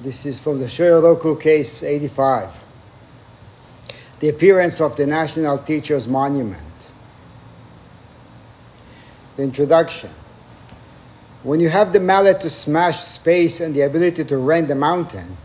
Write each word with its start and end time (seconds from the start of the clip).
This 0.00 0.24
is 0.24 0.40
from 0.40 0.58
the 0.60 0.64
Shoyoroku 0.64 1.38
case 1.38 1.82
85. 1.82 2.48
The 4.20 4.30
appearance 4.30 4.80
of 4.80 4.96
the 4.96 5.06
National 5.06 5.58
Teachers 5.58 6.08
Monument. 6.08 6.62
The 9.36 9.42
introduction. 9.42 10.08
When 11.42 11.60
you 11.60 11.68
have 11.68 11.92
the 11.92 12.00
mallet 12.00 12.40
to 12.40 12.48
smash 12.48 13.00
space 13.00 13.60
and 13.60 13.74
the 13.74 13.82
ability 13.82 14.24
to 14.24 14.38
rend 14.38 14.68
the 14.68 14.74
mountain, 14.74 15.36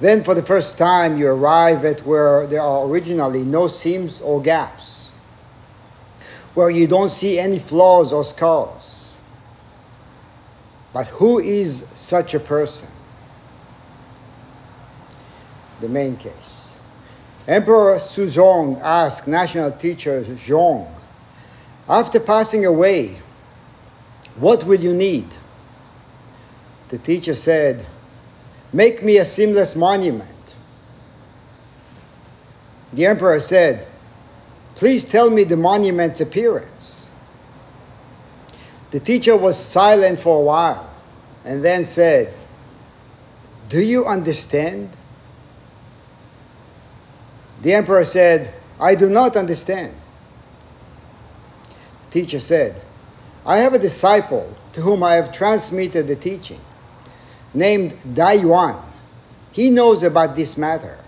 then 0.00 0.22
for 0.22 0.34
the 0.34 0.44
first 0.44 0.78
time 0.78 1.18
you 1.18 1.26
arrive 1.26 1.84
at 1.84 2.06
where 2.06 2.46
there 2.46 2.62
are 2.62 2.86
originally 2.86 3.44
no 3.44 3.66
seams 3.66 4.20
or 4.20 4.40
gaps, 4.40 5.10
where 6.54 6.70
you 6.70 6.86
don't 6.86 7.08
see 7.08 7.40
any 7.40 7.58
flaws 7.58 8.12
or 8.12 8.22
scars. 8.22 9.18
But 10.92 11.08
who 11.08 11.40
is 11.40 11.84
such 11.94 12.34
a 12.34 12.40
person? 12.40 12.91
The 15.82 15.88
main 15.88 16.16
case. 16.16 16.74
Emperor 17.46 17.96
Suzong 17.96 18.80
asked 18.80 19.28
national 19.28 19.72
teacher 19.72 20.22
Zhong, 20.22 20.88
after 21.88 22.20
passing 22.20 22.64
away, 22.64 23.18
what 24.36 24.64
will 24.64 24.80
you 24.80 24.94
need? 24.94 25.26
The 26.88 26.98
teacher 26.98 27.34
said, 27.34 27.84
Make 28.72 29.02
me 29.02 29.18
a 29.18 29.24
seamless 29.24 29.76
monument. 29.76 30.30
The 32.92 33.06
emperor 33.06 33.40
said, 33.40 33.86
Please 34.74 35.04
tell 35.04 35.28
me 35.28 35.44
the 35.44 35.56
monument's 35.56 36.20
appearance. 36.20 37.10
The 38.90 39.00
teacher 39.00 39.36
was 39.36 39.58
silent 39.58 40.18
for 40.18 40.38
a 40.38 40.42
while 40.42 40.90
and 41.44 41.64
then 41.64 41.84
said, 41.84 42.34
Do 43.68 43.80
you 43.82 44.06
understand? 44.06 44.90
The 47.62 47.72
emperor 47.72 48.04
said, 48.04 48.52
I 48.80 48.94
do 48.96 49.08
not 49.08 49.36
understand. 49.36 49.94
The 52.04 52.10
teacher 52.10 52.40
said, 52.40 52.82
I 53.46 53.58
have 53.58 53.72
a 53.72 53.78
disciple 53.78 54.56
to 54.72 54.80
whom 54.80 55.02
I 55.02 55.14
have 55.14 55.32
transmitted 55.32 56.08
the 56.08 56.16
teaching, 56.16 56.60
named 57.54 57.94
Dai 58.14 58.34
Yuan. 58.34 58.82
He 59.52 59.70
knows 59.70 60.02
about 60.02 60.34
this 60.34 60.56
matter. 60.56 60.98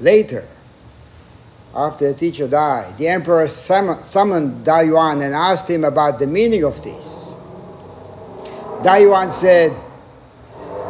Later, 0.00 0.46
after 1.74 2.12
the 2.12 2.18
teacher 2.18 2.48
died, 2.48 2.96
the 2.96 3.08
emperor 3.08 3.48
summoned 3.48 4.64
Dai 4.64 4.82
Yuan 4.82 5.20
and 5.20 5.34
asked 5.34 5.68
him 5.68 5.84
about 5.84 6.18
the 6.18 6.26
meaning 6.26 6.64
of 6.64 6.82
this. 6.82 7.34
Dai 8.82 8.98
Yuan 8.98 9.30
said, 9.30 9.76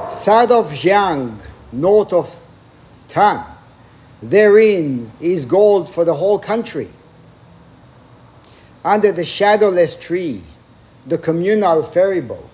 South 0.09 0.53
of 0.53 0.71
Jiang, 0.71 1.39
north 1.73 2.13
of 2.13 2.49
Tan, 3.09 3.45
Therein 4.23 5.13
is 5.21 5.45
gold 5.45 5.89
for 5.89 6.05
the 6.05 6.15
whole 6.15 6.39
country. 6.39 6.89
Under 8.85 9.13
the 9.13 9.25
shadowless 9.25 9.95
tree, 9.95 10.43
the 11.07 11.19
communal 11.19 11.83
ferry 11.83 12.21
boat. 12.21 12.51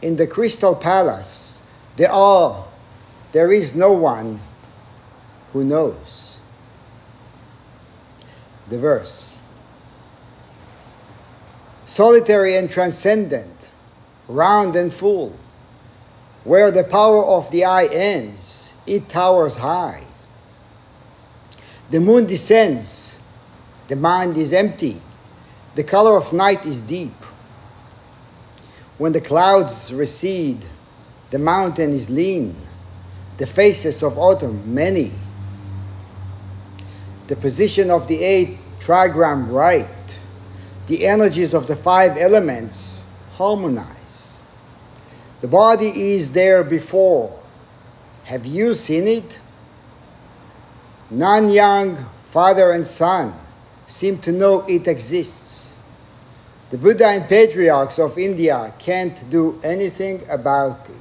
In 0.00 0.16
the 0.16 0.26
crystal 0.26 0.74
palace, 0.74 1.60
there 1.96 2.10
are, 2.10 2.64
there 3.32 3.52
is 3.52 3.74
no 3.74 3.92
one 3.92 4.40
who 5.52 5.64
knows. 5.64 6.38
The 8.68 8.78
verse. 8.78 9.36
Solitary 11.84 12.54
and 12.54 12.70
transcendent, 12.70 13.70
round 14.28 14.76
and 14.76 14.92
full, 14.92 15.36
where 16.44 16.70
the 16.70 16.84
power 16.84 17.24
of 17.26 17.50
the 17.50 17.64
eye 17.64 17.86
ends 17.86 18.59
it 18.90 19.08
towers 19.08 19.56
high. 19.56 20.04
The 21.90 22.00
moon 22.00 22.26
descends, 22.26 23.16
the 23.88 23.96
mind 23.96 24.36
is 24.36 24.52
empty, 24.52 25.00
the 25.76 25.84
color 25.84 26.16
of 26.16 26.32
night 26.32 26.66
is 26.66 26.82
deep. 26.82 27.14
When 28.98 29.12
the 29.12 29.20
clouds 29.20 29.92
recede, 29.94 30.64
the 31.30 31.38
mountain 31.38 31.92
is 31.92 32.10
lean, 32.10 32.56
the 33.38 33.46
faces 33.46 34.02
of 34.02 34.18
autumn 34.18 34.74
many. 34.74 35.12
The 37.28 37.36
position 37.36 37.90
of 37.90 38.08
the 38.08 38.22
eight 38.22 38.58
trigram 38.80 39.50
right, 39.50 40.18
the 40.88 41.06
energies 41.06 41.54
of 41.54 41.68
the 41.68 41.76
five 41.76 42.16
elements 42.16 43.04
harmonize. 43.34 44.44
The 45.40 45.48
body 45.48 46.14
is 46.14 46.32
there 46.32 46.62
before, 46.64 47.39
have 48.24 48.46
you 48.46 48.74
seen 48.74 49.08
it? 49.08 49.40
Nanyang, 51.12 52.04
father 52.30 52.70
and 52.70 52.86
son, 52.86 53.34
seem 53.86 54.18
to 54.18 54.32
know 54.32 54.64
it 54.66 54.86
exists. 54.86 55.76
The 56.70 56.78
Buddha 56.78 57.06
and 57.06 57.28
patriarchs 57.28 57.98
of 57.98 58.16
India 58.16 58.72
can't 58.78 59.28
do 59.28 59.60
anything 59.64 60.22
about 60.30 60.88
it. 60.88 60.94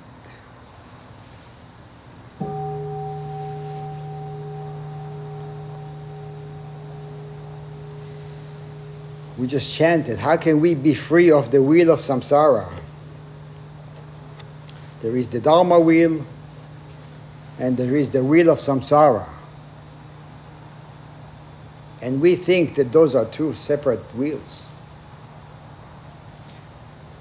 We 9.38 9.48
just 9.48 9.74
chanted, 9.74 10.20
How 10.20 10.36
can 10.36 10.60
we 10.60 10.74
be 10.74 10.94
free 10.94 11.32
of 11.32 11.52
the 11.52 11.64
wheel 11.64 11.92
of 11.92 12.00
samsara? 12.00 12.68
There 15.02 15.16
is 15.16 15.30
the 15.30 15.40
Dharma 15.40 15.80
wheel, 15.80 16.26
and 17.60 17.78
there 17.78 17.96
is 17.96 18.10
the 18.10 18.24
wheel 18.24 18.50
of 18.50 18.60
samsara. 18.60 19.28
And 22.02 22.22
we 22.22 22.36
think 22.36 22.76
that 22.76 22.94
those 22.94 23.14
are 23.14 23.26
two 23.26 23.54
separate 23.54 24.00
wheels. 24.16 24.68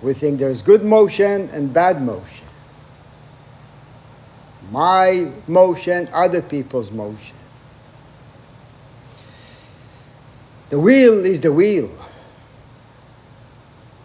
We 0.01 0.15
think 0.15 0.39
there's 0.39 0.63
good 0.63 0.85
motion 0.85 1.51
and 1.53 1.75
bad 1.75 2.01
motion. 2.01 2.47
My 4.71 5.33
motion, 5.49 6.09
other 6.13 6.41
people's 6.41 6.93
motion. 6.93 7.37
The 10.69 10.79
wheel 10.79 11.25
is 11.25 11.41
the 11.41 11.53
wheel. 11.53 11.91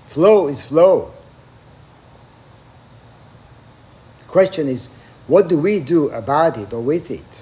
Flow 0.07 0.47
is 0.47 0.63
flow. 0.63 1.11
The 4.19 4.25
question 4.25 4.67
is 4.67 4.87
what 5.27 5.47
do 5.47 5.57
we 5.57 5.79
do 5.79 6.09
about 6.09 6.57
it 6.57 6.73
or 6.73 6.81
with 6.81 7.09
it? 7.09 7.41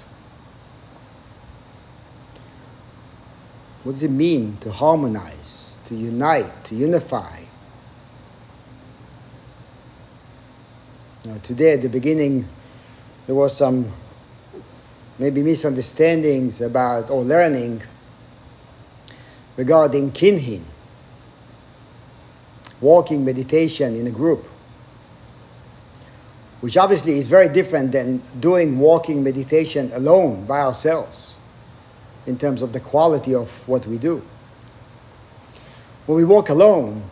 What 3.82 3.92
does 3.92 4.04
it 4.04 4.10
mean 4.10 4.56
to 4.60 4.70
harmonize, 4.70 5.76
to 5.86 5.96
unite, 5.96 6.64
to 6.64 6.76
unify? 6.76 7.40
Now, 11.24 11.38
today 11.42 11.74
at 11.74 11.82
the 11.82 11.88
beginning, 11.88 12.48
there 13.26 13.34
was 13.34 13.56
some 13.56 13.90
maybe 15.18 15.42
misunderstandings 15.42 16.60
about 16.60 17.10
or 17.10 17.22
learning 17.22 17.82
regarding 19.56 20.12
kinhin, 20.12 20.62
walking 22.80 23.24
meditation 23.24 23.96
in 23.96 24.06
a 24.06 24.10
group 24.10 24.46
which 26.62 26.76
obviously 26.76 27.18
is 27.18 27.26
very 27.26 27.48
different 27.48 27.90
than 27.90 28.22
doing 28.38 28.78
walking 28.78 29.20
meditation 29.24 29.90
alone 29.94 30.46
by 30.46 30.60
ourselves 30.60 31.34
in 32.24 32.38
terms 32.38 32.62
of 32.62 32.72
the 32.72 32.78
quality 32.78 33.34
of 33.34 33.68
what 33.68 33.84
we 33.84 33.98
do. 33.98 34.22
When 36.06 36.16
we 36.16 36.24
walk 36.24 36.50
alone, 36.50 37.02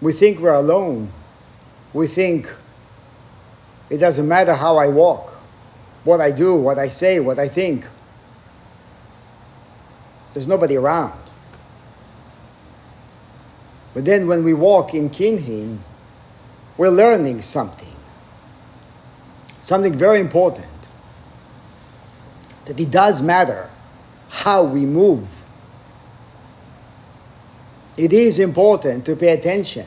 we 0.00 0.14
think 0.14 0.40
we're 0.40 0.54
alone. 0.54 1.12
We 1.92 2.06
think 2.06 2.50
it 3.90 3.98
doesn't 3.98 4.26
matter 4.26 4.54
how 4.54 4.78
I 4.78 4.88
walk, 4.88 5.34
what 6.04 6.22
I 6.22 6.30
do, 6.30 6.56
what 6.56 6.78
I 6.78 6.88
say, 6.88 7.20
what 7.20 7.38
I 7.38 7.48
think. 7.48 7.86
There's 10.32 10.48
nobody 10.48 10.76
around. 10.76 11.20
But 13.92 14.06
then 14.06 14.26
when 14.26 14.42
we 14.42 14.54
walk 14.54 14.94
in 14.94 15.10
Kinhin, 15.10 15.80
we're 16.78 16.88
learning 16.88 17.42
something. 17.42 17.88
Something 19.60 19.92
very 19.92 20.20
important. 20.20 20.66
That 22.64 22.80
it 22.80 22.90
does 22.90 23.20
matter 23.20 23.68
how 24.30 24.62
we 24.62 24.86
move. 24.86 25.42
It 27.98 28.12
is 28.12 28.38
important 28.38 29.04
to 29.06 29.16
pay 29.16 29.32
attention. 29.32 29.86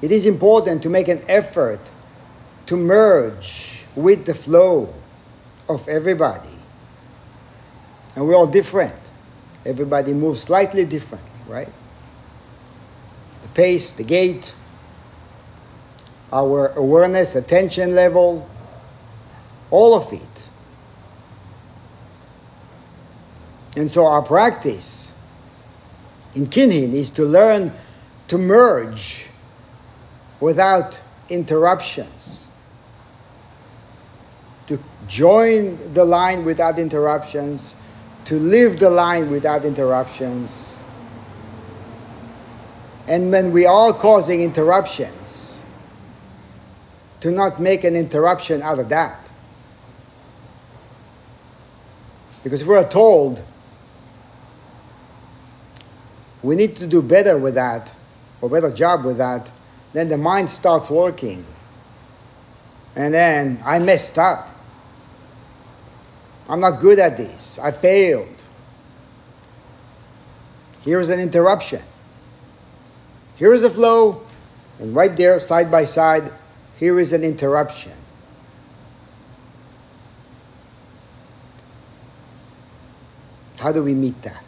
It 0.00 0.10
is 0.10 0.26
important 0.26 0.82
to 0.82 0.88
make 0.88 1.08
an 1.08 1.22
effort 1.28 1.80
to 2.66 2.76
merge 2.76 3.84
with 3.94 4.24
the 4.24 4.34
flow 4.34 4.94
of 5.68 5.86
everybody. 5.88 6.48
And 8.16 8.26
we're 8.26 8.34
all 8.34 8.46
different. 8.46 9.10
Everybody 9.66 10.14
moves 10.14 10.40
slightly 10.40 10.86
differently, 10.86 11.30
right? 11.46 11.68
The 13.42 13.48
pace, 13.50 13.92
the 13.92 14.04
gait, 14.04 14.54
our 16.32 16.68
awareness, 16.76 17.34
attention 17.34 17.94
level, 17.94 18.48
all 19.70 19.94
of 19.94 20.12
it. 20.12 20.48
And 23.76 23.90
so 23.90 24.06
our 24.06 24.22
practice 24.22 25.12
in 26.34 26.46
Kinhin 26.46 26.92
is 26.92 27.10
to 27.10 27.24
learn 27.24 27.72
to 28.28 28.38
merge 28.38 29.26
without 30.40 31.00
interruptions, 31.28 32.46
to 34.66 34.78
join 35.06 35.92
the 35.92 36.04
line 36.04 36.44
without 36.44 36.78
interruptions, 36.78 37.74
to 38.24 38.38
live 38.38 38.78
the 38.78 38.90
line 38.90 39.30
without 39.30 39.64
interruptions. 39.64 40.76
And 43.08 43.32
when 43.32 43.50
we 43.50 43.66
are 43.66 43.92
causing 43.92 44.42
interruptions, 44.42 45.39
to 47.20 47.30
not 47.30 47.60
make 47.60 47.84
an 47.84 47.96
interruption 47.96 48.62
out 48.62 48.78
of 48.78 48.88
that. 48.88 49.30
Because 52.42 52.62
if 52.62 52.68
we're 52.68 52.88
told 52.88 53.42
we 56.42 56.56
need 56.56 56.76
to 56.76 56.86
do 56.86 57.02
better 57.02 57.36
with 57.36 57.54
that, 57.54 57.92
or 58.40 58.48
better 58.48 58.70
job 58.70 59.04
with 59.04 59.18
that, 59.18 59.50
then 59.92 60.08
the 60.08 60.16
mind 60.16 60.48
starts 60.48 60.88
working. 60.88 61.44
And 62.96 63.12
then 63.12 63.60
I 63.64 63.78
messed 63.78 64.18
up. 64.18 64.48
I'm 66.48 66.60
not 66.60 66.80
good 66.80 66.98
at 66.98 67.16
this. 67.16 67.58
I 67.58 67.70
failed. 67.70 68.26
Here's 70.82 71.10
an 71.10 71.20
interruption. 71.20 71.82
Here 73.36 73.52
is 73.52 73.62
a 73.62 73.70
flow, 73.70 74.22
and 74.78 74.94
right 74.94 75.14
there, 75.14 75.38
side 75.40 75.70
by 75.70 75.84
side, 75.84 76.32
here 76.80 76.98
is 76.98 77.12
an 77.12 77.22
interruption. 77.22 77.92
How 83.58 83.70
do 83.70 83.82
we 83.82 83.92
meet 83.92 84.20
that? 84.22 84.42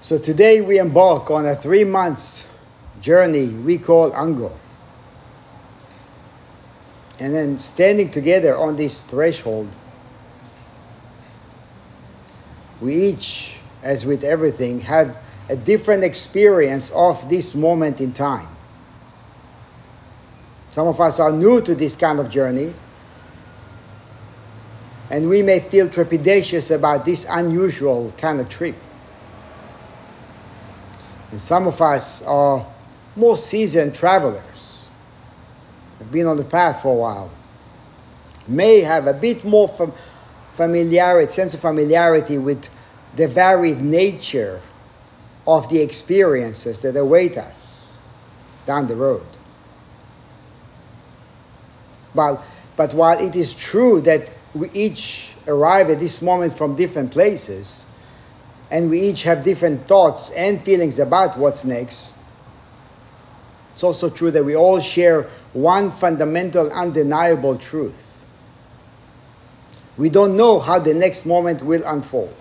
So 0.00 0.18
today 0.18 0.62
we 0.62 0.78
embark 0.78 1.30
on 1.30 1.44
a 1.44 1.54
three 1.54 1.84
months 1.84 2.48
journey 3.02 3.48
we 3.48 3.76
call 3.76 4.14
Ango. 4.14 4.58
And 7.20 7.34
then 7.34 7.58
standing 7.58 8.10
together 8.10 8.56
on 8.56 8.76
this 8.76 9.02
threshold, 9.02 9.68
we 12.80 12.94
each, 12.94 13.58
as 13.82 14.06
with 14.06 14.24
everything, 14.24 14.80
have 14.80 15.18
a 15.52 15.56
different 15.56 16.02
experience 16.02 16.90
of 16.94 17.28
this 17.28 17.54
moment 17.54 18.00
in 18.00 18.10
time. 18.10 18.48
Some 20.70 20.88
of 20.88 20.98
us 20.98 21.20
are 21.20 21.30
new 21.30 21.60
to 21.60 21.74
this 21.74 21.94
kind 21.94 22.18
of 22.18 22.30
journey, 22.30 22.72
and 25.10 25.28
we 25.28 25.42
may 25.42 25.60
feel 25.60 25.88
trepidatious 25.88 26.74
about 26.74 27.04
this 27.04 27.26
unusual 27.28 28.14
kind 28.16 28.40
of 28.40 28.48
trip. 28.48 28.74
And 31.30 31.38
some 31.38 31.66
of 31.66 31.78
us 31.82 32.22
are 32.22 32.66
more 33.14 33.36
seasoned 33.36 33.94
travelers, 33.94 34.88
have 35.98 36.10
been 36.10 36.26
on 36.26 36.38
the 36.38 36.44
path 36.44 36.80
for 36.80 36.94
a 36.94 36.98
while, 36.98 37.30
may 38.48 38.80
have 38.80 39.06
a 39.06 39.12
bit 39.12 39.44
more 39.44 39.68
fam- 39.68 39.92
familiarity, 40.54 41.30
sense 41.30 41.52
of 41.52 41.60
familiarity 41.60 42.38
with 42.38 42.70
the 43.16 43.28
varied 43.28 43.82
nature 43.82 44.62
of 45.46 45.68
the 45.68 45.80
experiences 45.80 46.80
that 46.82 46.96
await 46.96 47.36
us 47.36 47.96
down 48.66 48.86
the 48.86 48.96
road. 48.96 49.26
But, 52.14 52.42
but 52.76 52.94
while 52.94 53.18
it 53.18 53.34
is 53.34 53.54
true 53.54 54.00
that 54.02 54.30
we 54.54 54.70
each 54.70 55.34
arrive 55.46 55.90
at 55.90 55.98
this 55.98 56.22
moment 56.22 56.56
from 56.56 56.76
different 56.76 57.10
places, 57.10 57.86
and 58.70 58.88
we 58.88 59.00
each 59.00 59.24
have 59.24 59.44
different 59.44 59.86
thoughts 59.86 60.30
and 60.30 60.60
feelings 60.62 60.98
about 60.98 61.36
what's 61.36 61.64
next, 61.64 62.16
it's 63.72 63.82
also 63.82 64.10
true 64.10 64.30
that 64.30 64.44
we 64.44 64.54
all 64.54 64.80
share 64.80 65.24
one 65.52 65.90
fundamental, 65.90 66.70
undeniable 66.70 67.56
truth. 67.56 68.26
We 69.96 70.08
don't 70.08 70.36
know 70.36 70.60
how 70.60 70.78
the 70.78 70.94
next 70.94 71.26
moment 71.26 71.62
will 71.62 71.82
unfold. 71.84 72.34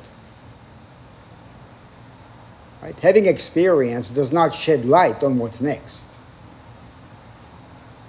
Right? 2.82 3.00
Having 3.00 3.28
experience 3.28 4.10
does 4.10 4.32
not 4.32 4.56
shed 4.56 4.86
light 4.86 5.24
on 5.24 5.38
what's 5.38 5.62
next. 5.62 6.08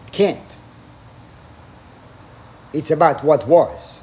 It 0.06 0.12
can't. 0.12 0.56
It's 2.72 2.90
about 2.90 3.22
what 3.22 3.46
was. 3.46 4.00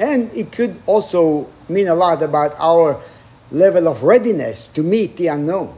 And 0.00 0.32
it 0.34 0.50
could 0.50 0.80
also 0.86 1.48
mean 1.68 1.86
a 1.86 1.94
lot 1.94 2.22
about 2.22 2.54
our 2.58 3.00
level 3.52 3.86
of 3.86 4.02
readiness 4.02 4.66
to 4.68 4.82
meet 4.82 5.16
the 5.16 5.28
unknown. 5.28 5.76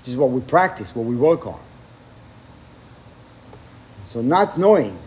This 0.00 0.08
is 0.08 0.16
what 0.16 0.30
we 0.30 0.40
practice, 0.42 0.94
what 0.94 1.06
we 1.06 1.16
work 1.16 1.46
on. 1.46 1.60
So, 4.04 4.20
not 4.20 4.58
knowing, 4.58 4.98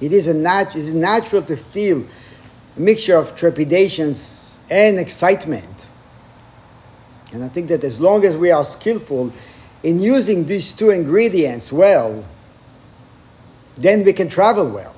it 0.00 0.12
is, 0.12 0.26
a 0.26 0.34
nat- 0.34 0.76
it 0.76 0.80
is 0.80 0.94
natural 0.94 1.42
to 1.42 1.56
feel 1.56 2.04
a 2.76 2.80
mixture 2.80 3.16
of 3.16 3.36
trepidations 3.36 4.45
and 4.70 4.98
excitement. 4.98 5.86
And 7.32 7.44
I 7.44 7.48
think 7.48 7.68
that 7.68 7.84
as 7.84 8.00
long 8.00 8.24
as 8.24 8.36
we 8.36 8.50
are 8.50 8.64
skillful 8.64 9.32
in 9.82 10.00
using 10.00 10.46
these 10.46 10.72
two 10.72 10.90
ingredients 10.90 11.72
well, 11.72 12.24
then 13.76 14.04
we 14.04 14.12
can 14.12 14.28
travel 14.28 14.68
well 14.68 14.96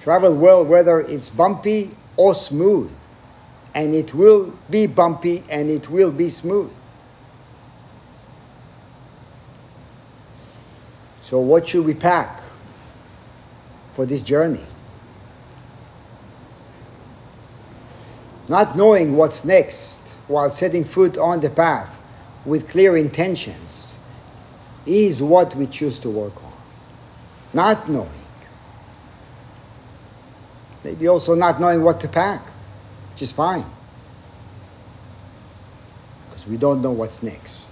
travel 0.00 0.34
well 0.34 0.64
whether 0.64 1.00
it's 1.00 1.30
bumpy 1.30 1.90
or 2.16 2.34
smooth. 2.34 2.92
And 3.74 3.94
it 3.94 4.14
will 4.14 4.58
be 4.68 4.86
bumpy 4.86 5.44
and 5.48 5.70
it 5.70 5.88
will 5.88 6.10
be 6.10 6.28
smooth. 6.28 6.72
So, 11.22 11.38
what 11.38 11.68
should 11.68 11.84
we 11.84 11.94
pack 11.94 12.42
for 13.94 14.04
this 14.04 14.22
journey? 14.22 14.66
Not 18.50 18.76
knowing 18.76 19.16
what's 19.16 19.44
next 19.44 20.00
while 20.26 20.50
setting 20.50 20.82
foot 20.82 21.16
on 21.16 21.38
the 21.38 21.50
path 21.50 22.00
with 22.44 22.68
clear 22.68 22.96
intentions 22.96 23.96
is 24.84 25.22
what 25.22 25.54
we 25.54 25.68
choose 25.68 26.00
to 26.00 26.10
work 26.10 26.36
on. 26.42 26.52
Not 27.54 27.88
knowing 27.88 28.10
Maybe 30.82 31.08
also 31.08 31.34
not 31.34 31.60
knowing 31.60 31.82
what 31.82 32.00
to 32.00 32.08
pack, 32.08 32.44
which 33.12 33.22
is 33.22 33.32
fine. 33.32 33.64
Because 36.28 36.46
we 36.46 36.56
don't 36.56 36.80
know 36.80 36.90
what's 36.90 37.22
next. 37.22 37.70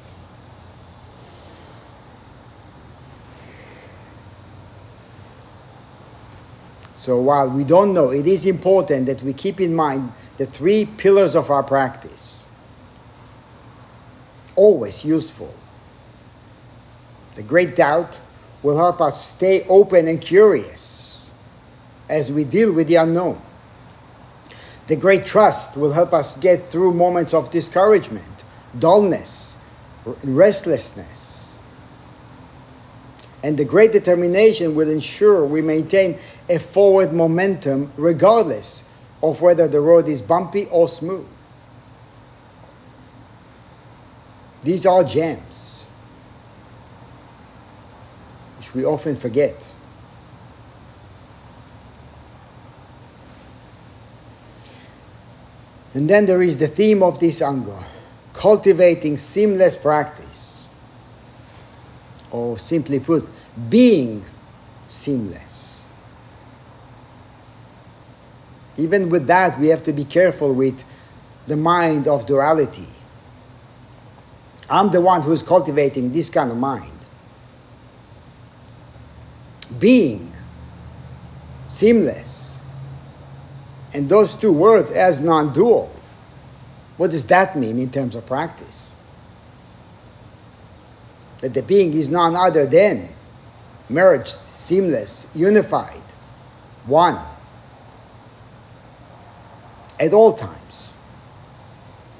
So 6.94 7.20
while 7.20 7.49
we 7.49 7.64
don't 7.64 7.94
know, 7.94 8.11
it 8.11 8.26
is 8.26 8.44
important 8.44 9.06
that 9.06 9.23
we 9.23 9.32
keep 9.32 9.61
in 9.61 9.75
mind 9.75 10.12
the 10.38 10.47
three 10.47 10.87
pillars 10.87 11.35
of 11.35 11.50
our 11.50 11.62
practice. 11.62 12.45
Always 14.57 15.04
useful. 15.04 15.52
The 17.35 17.42
great 17.42 17.76
doubt 17.76 18.18
will 18.62 18.76
help 18.76 19.00
us 19.00 19.25
stay 19.25 19.64
open 19.68 20.09
and 20.09 20.21
curious 20.21 21.30
as 22.09 22.33
we 22.33 22.45
deal 22.45 22.73
with 22.73 22.88
the 22.88 22.97
unknown. 22.97 23.40
The 24.87 24.97
great 24.97 25.26
trust 25.26 25.76
will 25.76 25.92
help 25.92 26.14
us 26.14 26.37
get 26.37 26.71
through 26.71 26.95
moments 26.95 27.35
of 27.35 27.50
discouragement, 27.50 28.45
dullness, 28.78 29.57
restlessness. 30.25 31.54
And 33.42 33.59
the 33.59 33.64
great 33.64 33.92
determination 33.92 34.75
will 34.75 34.88
ensure 34.88 35.45
we 35.45 35.62
maintain 35.62 36.18
a 36.49 36.59
forward 36.59 37.12
momentum 37.12 37.92
regardless 37.97 38.88
of 39.22 39.40
whether 39.40 39.68
the 39.68 39.80
road 39.80 40.08
is 40.08 40.22
bumpy 40.22 40.66
or 40.66 40.88
smooth. 40.88 41.26
These 44.62 44.87
are 44.87 45.04
gems, 45.04 45.87
which 48.56 48.75
we 48.75 48.84
often 48.84 49.16
forget. 49.16 49.72
And 55.94 56.08
then 56.08 56.26
there 56.26 56.42
is 56.42 56.58
the 56.58 56.68
theme 56.68 57.02
of 57.02 57.18
this 57.18 57.40
Ango 57.40 57.78
cultivating 58.38 59.18
seamless 59.18 59.75
practice. 59.75 60.68
Or 62.30 62.56
simply 62.58 63.00
put, 63.00 63.28
being 63.68 64.25
seamless. 64.87 65.48
Even 68.78 69.11
with 69.11 69.26
that, 69.26 69.58
we 69.58 69.68
have 69.68 69.82
to 69.82 69.92
be 69.92 70.04
careful 70.04 70.54
with 70.54 70.85
the 71.49 71.56
mind 71.56 72.06
of 72.06 72.26
duality. 72.26 72.87
I'm 74.70 74.90
the 74.90 75.00
one 75.00 75.23
who 75.23 75.32
is 75.32 75.42
cultivating 75.42 76.12
this 76.12 76.30
kind 76.30 76.50
of 76.50 76.56
mind. 76.56 76.92
Being, 79.78 80.32
seamless, 81.68 82.61
and 83.92 84.08
those 84.08 84.35
two 84.35 84.52
words 84.52 84.90
as 84.90 85.20
non 85.20 85.52
dual. 85.52 85.92
What 86.97 87.11
does 87.11 87.25
that 87.26 87.56
mean 87.56 87.78
in 87.78 87.90
terms 87.90 88.14
of 88.14 88.26
practice? 88.26 88.94
That 91.40 91.54
the 91.54 91.62
being 91.62 91.94
is 91.94 92.08
none 92.08 92.37
other 92.37 92.66
than 92.66 93.08
merged, 93.88 94.38
seamless, 94.50 95.26
unified, 95.35 96.02
one, 96.87 97.18
at 99.99 100.12
all 100.12 100.33
times. 100.33 100.93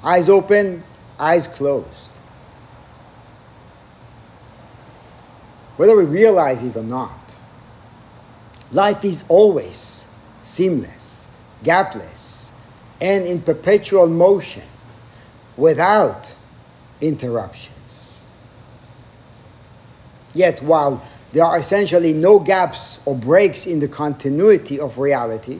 Eyes 0.03 0.29
open, 0.29 0.83
eyes 1.19 1.47
closed. 1.47 2.11
Whether 5.77 5.95
we 5.95 6.03
realize 6.03 6.61
it 6.61 6.75
or 6.75 6.83
not, 6.83 7.19
life 8.71 9.05
is 9.05 9.23
always 9.29 10.07
seamless, 10.43 11.27
gapless, 11.63 12.51
and 12.99 13.25
in 13.25 13.41
perpetual 13.41 14.07
motion 14.07 14.63
without 15.55 16.33
interruptions. 17.01 18.21
Yet, 20.33 20.61
while 20.61 21.01
there 21.31 21.45
are 21.45 21.57
essentially 21.57 22.13
no 22.13 22.39
gaps 22.39 22.99
or 23.05 23.15
breaks 23.15 23.65
in 23.65 23.79
the 23.79 23.87
continuity 23.87 24.79
of 24.79 24.97
reality, 24.97 25.59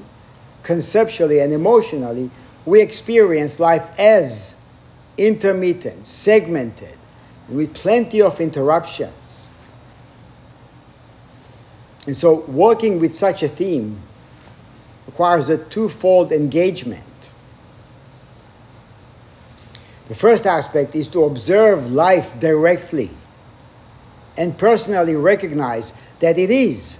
conceptually 0.63 1.39
and 1.39 1.53
emotionally, 1.53 2.29
we 2.65 2.81
experience 2.81 3.59
life 3.59 3.97
as 3.99 4.55
intermittent, 5.17 6.05
segmented, 6.05 6.97
with 7.49 7.73
plenty 7.73 8.21
of 8.21 8.39
interruptions. 8.39 9.49
And 12.05 12.15
so, 12.15 12.41
working 12.41 12.99
with 12.99 13.15
such 13.15 13.43
a 13.43 13.47
theme 13.47 13.99
requires 15.05 15.49
a 15.49 15.57
twofold 15.57 16.31
engagement. 16.31 17.03
The 20.07 20.15
first 20.15 20.47
aspect 20.47 20.95
is 20.95 21.07
to 21.09 21.23
observe 21.23 21.91
life 21.91 22.39
directly 22.39 23.11
and 24.37 24.57
personally 24.57 25.15
recognize 25.15 25.93
that 26.19 26.37
it 26.37 26.49
is, 26.49 26.97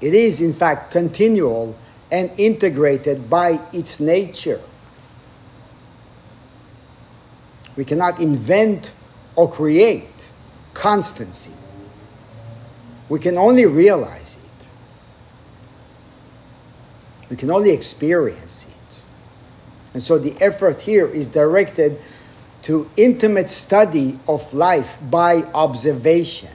it 0.00 0.14
is 0.14 0.40
in 0.40 0.52
fact 0.52 0.92
continual 0.92 1.74
and 2.10 2.30
integrated 2.38 3.28
by 3.28 3.60
its 3.72 4.00
nature. 4.00 4.60
We 7.76 7.84
cannot 7.84 8.20
invent 8.20 8.92
or 9.36 9.50
create 9.50 10.30
constancy. 10.74 11.52
We 13.08 13.18
can 13.18 13.38
only 13.38 13.66
realize 13.66 14.36
it. 14.36 14.68
We 17.30 17.36
can 17.36 17.50
only 17.50 17.70
experience 17.70 18.66
it. 18.68 19.00
And 19.94 20.02
so 20.02 20.18
the 20.18 20.36
effort 20.40 20.82
here 20.82 21.06
is 21.06 21.28
directed 21.28 21.98
to 22.62 22.90
intimate 22.96 23.48
study 23.48 24.18
of 24.26 24.52
life 24.52 24.98
by 25.10 25.42
observation. 25.54 26.50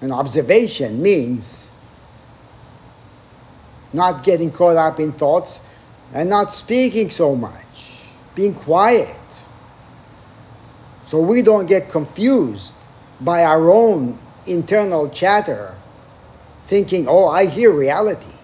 And 0.00 0.12
observation 0.12 1.02
means 1.02 1.70
not 3.92 4.22
getting 4.22 4.50
caught 4.50 4.76
up 4.76 5.00
in 5.00 5.12
thoughts 5.12 5.62
and 6.14 6.28
not 6.28 6.52
speaking 6.52 7.10
so 7.10 7.34
much, 7.34 8.04
being 8.34 8.54
quiet. 8.54 9.18
So 11.04 11.20
we 11.20 11.42
don't 11.42 11.66
get 11.66 11.88
confused 11.88 12.74
by 13.20 13.44
our 13.44 13.70
own 13.70 14.18
internal 14.46 15.08
chatter, 15.08 15.74
thinking, 16.62 17.06
oh, 17.08 17.28
I 17.28 17.46
hear 17.46 17.70
reality. 17.70 18.34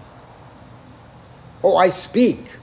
Oh, 1.62 1.76
I 1.76 1.88
speak 1.88 2.56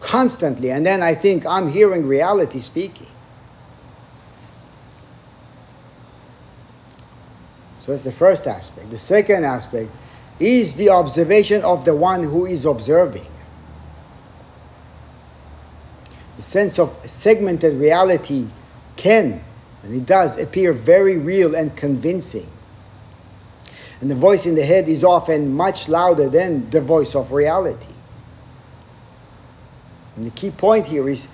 constantly, 0.00 0.70
and 0.70 0.84
then 0.84 1.02
I 1.02 1.14
think 1.14 1.46
I'm 1.46 1.70
hearing 1.70 2.06
reality 2.06 2.58
speaking. 2.58 3.11
So 7.82 7.90
that's 7.90 8.04
the 8.04 8.12
first 8.12 8.46
aspect. 8.46 8.90
The 8.90 8.96
second 8.96 9.44
aspect 9.44 9.90
is 10.38 10.76
the 10.76 10.90
observation 10.90 11.62
of 11.62 11.84
the 11.84 11.96
one 11.96 12.22
who 12.22 12.46
is 12.46 12.64
observing. 12.64 13.26
The 16.36 16.42
sense 16.42 16.78
of 16.78 16.96
segmented 17.04 17.74
reality 17.74 18.46
can, 18.94 19.42
and 19.82 19.94
it 19.96 20.06
does, 20.06 20.38
appear 20.38 20.72
very 20.72 21.16
real 21.16 21.56
and 21.56 21.76
convincing. 21.76 22.46
And 24.00 24.08
the 24.08 24.14
voice 24.14 24.46
in 24.46 24.54
the 24.54 24.64
head 24.64 24.86
is 24.86 25.02
often 25.02 25.52
much 25.52 25.88
louder 25.88 26.28
than 26.28 26.70
the 26.70 26.80
voice 26.80 27.16
of 27.16 27.32
reality. 27.32 27.94
And 30.14 30.24
the 30.24 30.30
key 30.30 30.52
point 30.52 30.86
here 30.86 31.08
is 31.08 31.26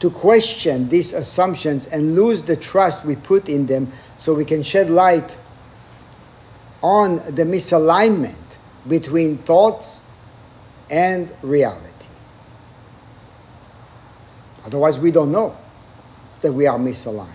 to 0.00 0.10
question 0.10 0.88
these 0.88 1.12
assumptions 1.12 1.86
and 1.86 2.16
lose 2.16 2.42
the 2.42 2.56
trust 2.56 3.04
we 3.04 3.14
put 3.14 3.48
in 3.48 3.66
them 3.66 3.92
so 4.18 4.34
we 4.34 4.44
can 4.44 4.64
shed 4.64 4.90
light 4.90 5.38
on 6.84 7.16
the 7.34 7.44
misalignment 7.44 8.58
between 8.86 9.38
thoughts 9.38 10.00
and 10.90 11.34
reality. 11.40 12.08
Otherwise, 14.66 14.98
we 14.98 15.10
don't 15.10 15.32
know 15.32 15.56
that 16.42 16.52
we 16.52 16.66
are 16.66 16.78
misaligned. 16.78 17.30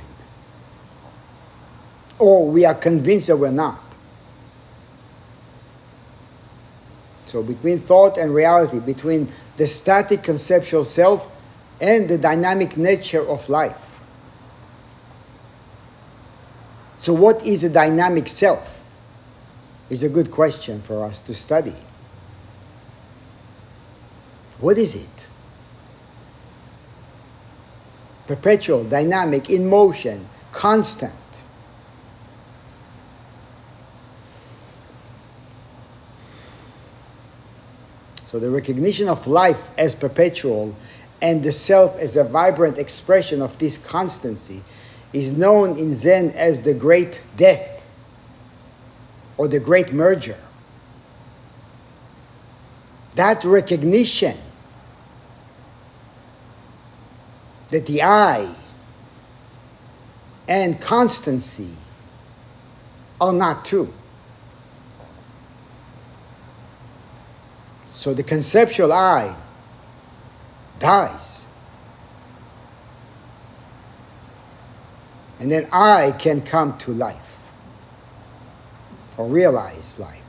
Or 2.20 2.48
we 2.48 2.63
are 2.63 2.75
convinced 2.75 3.25
that 3.25 3.38
we're 3.38 3.50
not. 3.50 3.82
So, 7.25 7.41
between 7.41 7.79
thought 7.79 8.20
and 8.20 8.32
reality, 8.32 8.79
between 8.79 9.29
the 9.58 9.65
static 9.65 10.22
conceptual 10.22 10.84
self 10.84 11.27
and 11.82 12.08
the 12.08 12.20
dynamic 12.20 12.77
nature 12.77 13.27
of 13.27 13.50
life. 13.50 14.00
So, 17.01 17.13
what 17.13 17.44
is 17.44 17.63
a 17.63 17.70
dynamic 17.70 18.27
self? 18.27 18.78
Is 19.89 20.03
a 20.03 20.10
good 20.10 20.31
question 20.31 20.81
for 20.81 21.03
us 21.03 21.19
to 21.22 21.34
study. 21.34 21.75
What 24.60 24.77
is 24.77 24.96
it? 24.96 25.27
Perpetual, 28.27 28.84
dynamic, 28.84 29.50
in 29.50 29.67
motion, 29.67 30.27
constant. 30.51 31.13
So 38.27 38.38
the 38.38 38.51
recognition 38.51 39.10
of 39.10 39.25
life 39.25 39.72
as 39.75 39.96
perpetual 39.96 40.75
and 41.19 41.41
the 41.41 41.51
self 41.51 41.98
as 41.98 42.15
a 42.15 42.24
vibrant 42.24 42.77
expression 42.77 43.41
of 43.41 43.58
this 43.58 43.79
constancy 43.79 44.62
is 45.13 45.31
known 45.31 45.79
in 45.79 45.91
Zen 45.91 46.29
as 46.31 46.62
the 46.62 46.75
great 46.75 47.22
death 47.38 47.78
or 49.39 49.48
the 49.48 49.60
great 49.60 49.93
merger. 49.93 50.36
That 53.15 53.46
recognition 53.46 54.36
that 57.69 57.86
the 57.86 58.03
I 58.03 58.53
and 60.50 60.81
constancy 60.81 61.69
are 63.22 63.31
not 63.31 63.63
two. 63.63 63.93
So 67.86 68.13
the 68.13 68.24
conceptual 68.24 68.91
I 68.91 69.34
dies. 70.79 71.46
And 75.39 75.50
then 75.50 75.69
I 75.72 76.12
can 76.19 76.41
come 76.41 76.77
to 76.79 76.91
life 76.91 77.28
or 79.20 79.28
realize 79.28 80.00
life. 80.00 80.24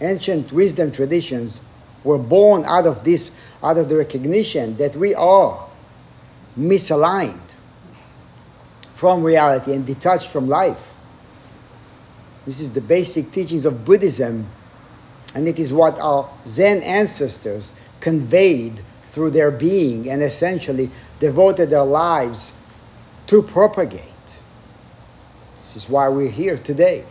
Ancient 0.00 0.52
wisdom 0.52 0.92
traditions 0.92 1.60
were 2.04 2.16
born 2.16 2.64
out 2.64 2.86
of 2.86 3.02
this, 3.02 3.32
out 3.60 3.76
of 3.76 3.88
the 3.88 3.96
recognition 3.96 4.76
that 4.76 4.94
we 4.94 5.12
are 5.12 5.66
misaligned 6.56 7.40
from 8.94 9.24
reality 9.24 9.72
and 9.72 9.84
detached 9.84 10.28
from 10.28 10.46
life. 10.48 10.94
This 12.46 12.60
is 12.60 12.70
the 12.70 12.80
basic 12.80 13.32
teachings 13.32 13.64
of 13.64 13.84
Buddhism, 13.84 14.46
and 15.34 15.48
it 15.48 15.58
is 15.58 15.72
what 15.72 15.98
our 15.98 16.30
Zen 16.46 16.84
ancestors 16.84 17.72
conveyed 17.98 18.80
through 19.10 19.30
their 19.30 19.50
being 19.50 20.08
and 20.08 20.22
essentially 20.22 20.88
devoted 21.18 21.70
their 21.70 21.82
lives 21.82 22.52
to 23.26 23.42
propagate. 23.42 24.13
This 25.74 25.84
is 25.84 25.90
why 25.90 26.08
we're 26.08 26.30
here 26.30 26.56
today. 26.56 27.04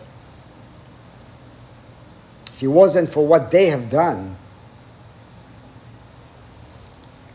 if 2.48 2.64
it 2.64 2.68
wasn't 2.68 3.10
for 3.10 3.28
what 3.28 3.52
they 3.52 3.66
have 3.66 3.90
done, 3.90 4.38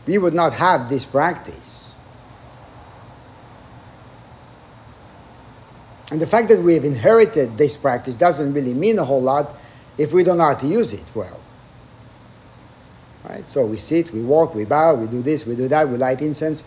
we 0.07 0.17
would 0.17 0.33
not 0.33 0.53
have 0.53 0.89
this 0.89 1.05
practice. 1.05 1.93
And 6.09 6.19
the 6.19 6.25
fact 6.25 6.47
that 6.47 6.63
we 6.63 6.73
have 6.73 6.83
inherited 6.83 7.59
this 7.59 7.77
practice 7.77 8.15
doesn't 8.15 8.51
really 8.51 8.73
mean 8.73 8.97
a 8.97 9.05
whole 9.05 9.21
lot 9.21 9.55
if 9.99 10.11
we 10.11 10.23
don't 10.23 10.39
know 10.39 10.45
how 10.45 10.55
to 10.55 10.65
use 10.65 10.93
it 10.93 11.05
well. 11.13 11.39
Right? 13.23 13.47
So 13.47 13.67
we 13.67 13.77
sit, 13.77 14.11
we 14.11 14.23
walk, 14.23 14.55
we 14.55 14.65
bow, 14.65 14.95
we 14.95 15.05
do 15.05 15.21
this, 15.21 15.45
we 15.45 15.55
do 15.55 15.67
that, 15.67 15.89
we 15.89 15.97
light 15.97 16.23
incense. 16.23 16.63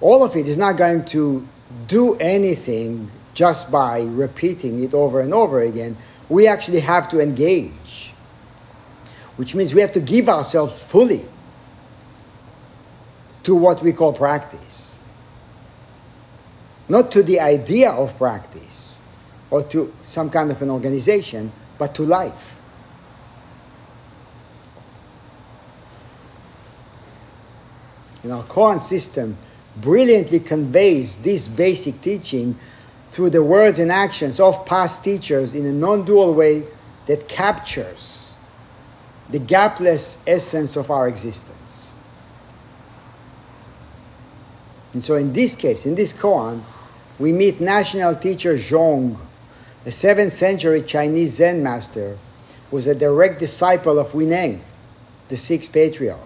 All 0.00 0.24
of 0.24 0.34
it 0.34 0.48
is 0.48 0.56
not 0.56 0.78
going 0.78 1.04
to 1.06 1.46
do 1.88 2.14
anything 2.14 3.10
just 3.34 3.70
by 3.70 4.02
repeating 4.02 4.82
it 4.82 4.94
over 4.94 5.20
and 5.20 5.32
over 5.32 5.60
again. 5.60 5.96
We 6.28 6.46
actually 6.46 6.80
have 6.80 7.08
to 7.10 7.20
engage, 7.20 8.12
which 9.36 9.54
means 9.54 9.74
we 9.74 9.80
have 9.80 9.92
to 9.92 10.00
give 10.00 10.28
ourselves 10.28 10.82
fully 10.84 11.24
to 13.44 13.54
what 13.54 13.82
we 13.82 13.92
call 13.92 14.12
practice. 14.12 14.98
Not 16.88 17.10
to 17.12 17.22
the 17.22 17.40
idea 17.40 17.90
of 17.90 18.16
practice 18.18 19.00
or 19.50 19.62
to 19.64 19.92
some 20.02 20.30
kind 20.30 20.50
of 20.50 20.62
an 20.62 20.70
organization, 20.70 21.52
but 21.78 21.94
to 21.94 22.02
life. 22.02 22.60
And 28.22 28.32
our 28.32 28.44
koan 28.44 28.78
system 28.78 29.36
brilliantly 29.76 30.40
conveys 30.40 31.18
this 31.18 31.48
basic 31.48 32.00
teaching 32.00 32.56
through 33.12 33.30
the 33.30 33.42
words 33.42 33.78
and 33.78 33.92
actions 33.92 34.40
of 34.40 34.64
past 34.64 35.04
teachers 35.04 35.54
in 35.54 35.66
a 35.66 35.72
non 35.72 36.04
dual 36.04 36.34
way 36.34 36.64
that 37.06 37.28
captures 37.28 38.32
the 39.28 39.38
gapless 39.38 40.18
essence 40.26 40.76
of 40.76 40.90
our 40.90 41.06
existence. 41.06 41.90
And 44.94 45.04
so, 45.04 45.14
in 45.14 45.32
this 45.32 45.54
case, 45.56 45.86
in 45.86 45.94
this 45.94 46.12
koan, 46.12 46.62
we 47.18 47.32
meet 47.32 47.60
national 47.60 48.14
teacher 48.16 48.54
Zhong, 48.56 49.16
a 49.84 49.88
7th 49.88 50.30
century 50.30 50.82
Chinese 50.82 51.34
Zen 51.34 51.62
master, 51.62 52.18
who 52.70 52.76
was 52.76 52.86
a 52.86 52.94
direct 52.94 53.38
disciple 53.38 53.98
of 53.98 54.08
Huineng, 54.12 54.60
the 55.28 55.36
sixth 55.36 55.72
patriarch. 55.72 56.18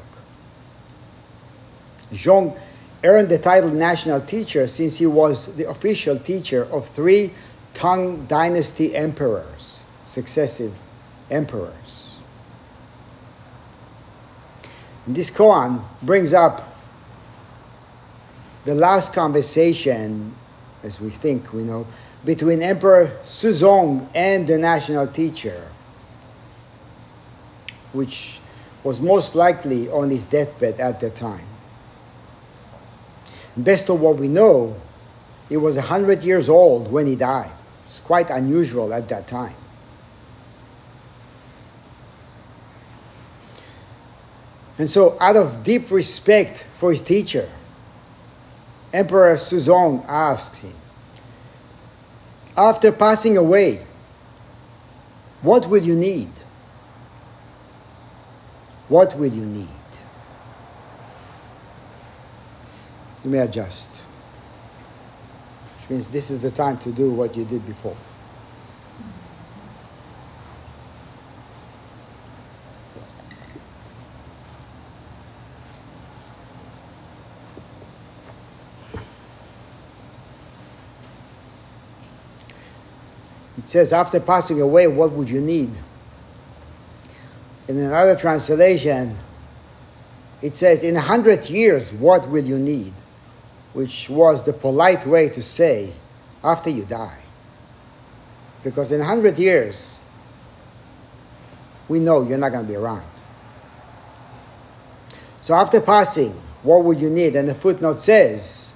Zhong 2.13 2.59
earned 3.07 3.29
the 3.29 3.39
title 3.39 3.71
national 3.71 4.21
teacher 4.21 4.67
since 4.67 4.99
he 4.99 5.07
was 5.07 5.55
the 5.57 5.69
official 5.69 6.19
teacher 6.19 6.65
of 6.73 6.89
three 6.89 7.33
Tang 7.75 8.25
Dynasty 8.27 8.97
emperors, 8.97 9.81
successive 10.05 10.75
emperors. 11.31 12.17
And 15.07 15.15
this 15.15 15.31
koan 15.31 15.85
brings 16.03 16.35
up 16.35 16.77
the 18.65 18.75
last 18.75 19.13
conversation, 19.13 20.35
as 20.83 21.01
we 21.01 21.11
think 21.11 21.53
we 21.53 21.63
know, 21.63 21.87
between 22.25 22.63
Emperor 22.63 23.17
Suzong 23.23 24.09
and 24.15 24.49
the 24.49 24.59
national 24.59 25.07
teacher, 25.07 25.69
which 27.93 28.41
was 28.83 29.01
most 29.01 29.35
likely 29.35 29.89
on 29.89 30.11
his 30.11 30.25
deathbed 30.25 30.81
at 30.81 30.99
the 30.99 31.11
time. 31.11 31.47
Best 33.57 33.89
of 33.89 34.01
what 34.01 34.17
we 34.17 34.29
know, 34.29 34.77
he 35.49 35.57
was 35.57 35.77
100 35.77 36.23
years 36.23 36.49
old 36.49 36.91
when 36.91 37.07
he 37.07 37.17
died. 37.17 37.53
It's 37.87 38.01
quite 38.01 38.31
unusual 38.31 38.93
at 38.93 39.09
that 39.09 39.27
time. 39.27 39.55
And 44.79 44.91
so, 44.91 45.17
out 45.21 45.37
of 45.37 45.65
deep 45.65 45.91
respect 45.91 46.67
for 46.77 46.91
his 46.91 47.01
teacher, 47.01 47.49
Emperor 48.93 49.37
Suzong 49.37 50.05
asked 50.07 50.59
him, 50.59 50.75
After 52.57 52.93
passing 52.93 53.37
away, 53.37 53.81
what 55.41 55.69
will 55.69 55.83
you 55.83 55.97
need? 55.97 56.31
What 58.89 59.17
will 59.17 59.33
you 59.33 59.47
need? 59.47 59.76
You 63.27 63.33
may 63.33 63.39
adjust. 63.39 63.91
Which 65.81 65.91
means 65.91 66.09
this 66.09 66.31
is 66.31 66.41
the 66.41 66.53
time 66.53 66.79
to 66.79 66.93
do 66.93 67.11
what 67.11 67.37
you 67.37 67.45
did 67.45 67.67
before. 67.67 67.97
It 83.59 83.67
says, 83.67 83.93
after 83.93 84.21
passing 84.21 84.61
away, 84.61 84.87
what 84.87 85.11
would 85.11 85.29
you 85.29 85.41
need? 85.41 85.71
In 87.67 87.77
another 87.81 88.15
translation, 88.15 89.17
it 90.41 90.55
says, 90.55 90.85
in 90.85 90.95
a 90.95 91.01
hundred 91.01 91.51
years, 91.51 91.93
what 91.93 92.29
will 92.29 92.45
you 92.45 92.61
need? 92.61 92.93
Which 93.77 94.09
was 94.09 94.43
the 94.43 94.55
polite 94.55 95.05
way 95.05 95.29
to 95.29 95.43
say 95.43 95.93
after 96.43 96.71
you 96.71 96.83
die. 96.87 97.19
Because 98.65 98.91
in 98.91 99.01
100 99.01 99.39
years, 99.39 99.99
we 101.87 102.01
know 102.01 102.23
you're 102.23 102.39
not 102.39 102.53
going 102.53 102.65
to 102.65 102.73
be 102.73 102.75
around. 102.75 103.05
So 105.43 105.53
after 105.53 105.79
passing, 105.83 106.31
what 106.63 106.85
would 106.85 106.99
you 106.99 107.11
need? 107.11 107.37
And 107.37 107.47
the 107.47 107.55
footnote 107.55 108.01
says, 108.01 108.75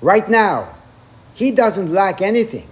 right 0.00 0.28
now, 0.28 0.72
he 1.34 1.50
doesn't 1.50 1.92
lack 1.92 2.22
anything. 2.22 2.68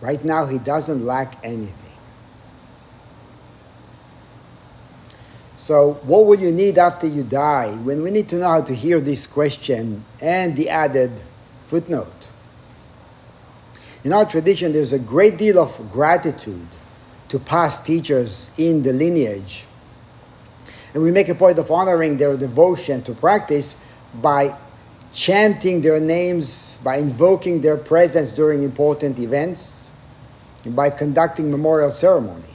Right 0.00 0.24
now, 0.24 0.46
he 0.46 0.60
doesn't 0.60 1.04
lack 1.04 1.44
anything. 1.44 1.81
So, 5.62 5.92
what 6.02 6.26
will 6.26 6.40
you 6.40 6.50
need 6.50 6.76
after 6.76 7.06
you 7.06 7.22
die? 7.22 7.70
When 7.70 8.02
we 8.02 8.10
need 8.10 8.28
to 8.30 8.36
know 8.36 8.48
how 8.48 8.62
to 8.62 8.74
hear 8.74 8.98
this 9.00 9.28
question 9.28 10.04
and 10.20 10.56
the 10.56 10.68
added 10.68 11.12
footnote. 11.68 12.26
In 14.02 14.12
our 14.12 14.24
tradition, 14.24 14.72
there's 14.72 14.92
a 14.92 14.98
great 14.98 15.36
deal 15.36 15.60
of 15.60 15.92
gratitude 15.92 16.66
to 17.28 17.38
past 17.38 17.86
teachers 17.86 18.50
in 18.58 18.82
the 18.82 18.92
lineage. 18.92 19.64
And 20.94 21.02
we 21.04 21.12
make 21.12 21.28
a 21.28 21.34
point 21.36 21.60
of 21.60 21.70
honoring 21.70 22.16
their 22.16 22.36
devotion 22.36 23.00
to 23.04 23.14
practice 23.14 23.76
by 24.20 24.56
chanting 25.12 25.80
their 25.80 26.00
names, 26.00 26.80
by 26.82 26.96
invoking 26.96 27.60
their 27.60 27.76
presence 27.76 28.32
during 28.32 28.64
important 28.64 29.16
events, 29.20 29.92
and 30.64 30.74
by 30.74 30.90
conducting 30.90 31.52
memorial 31.52 31.92
ceremonies. 31.92 32.51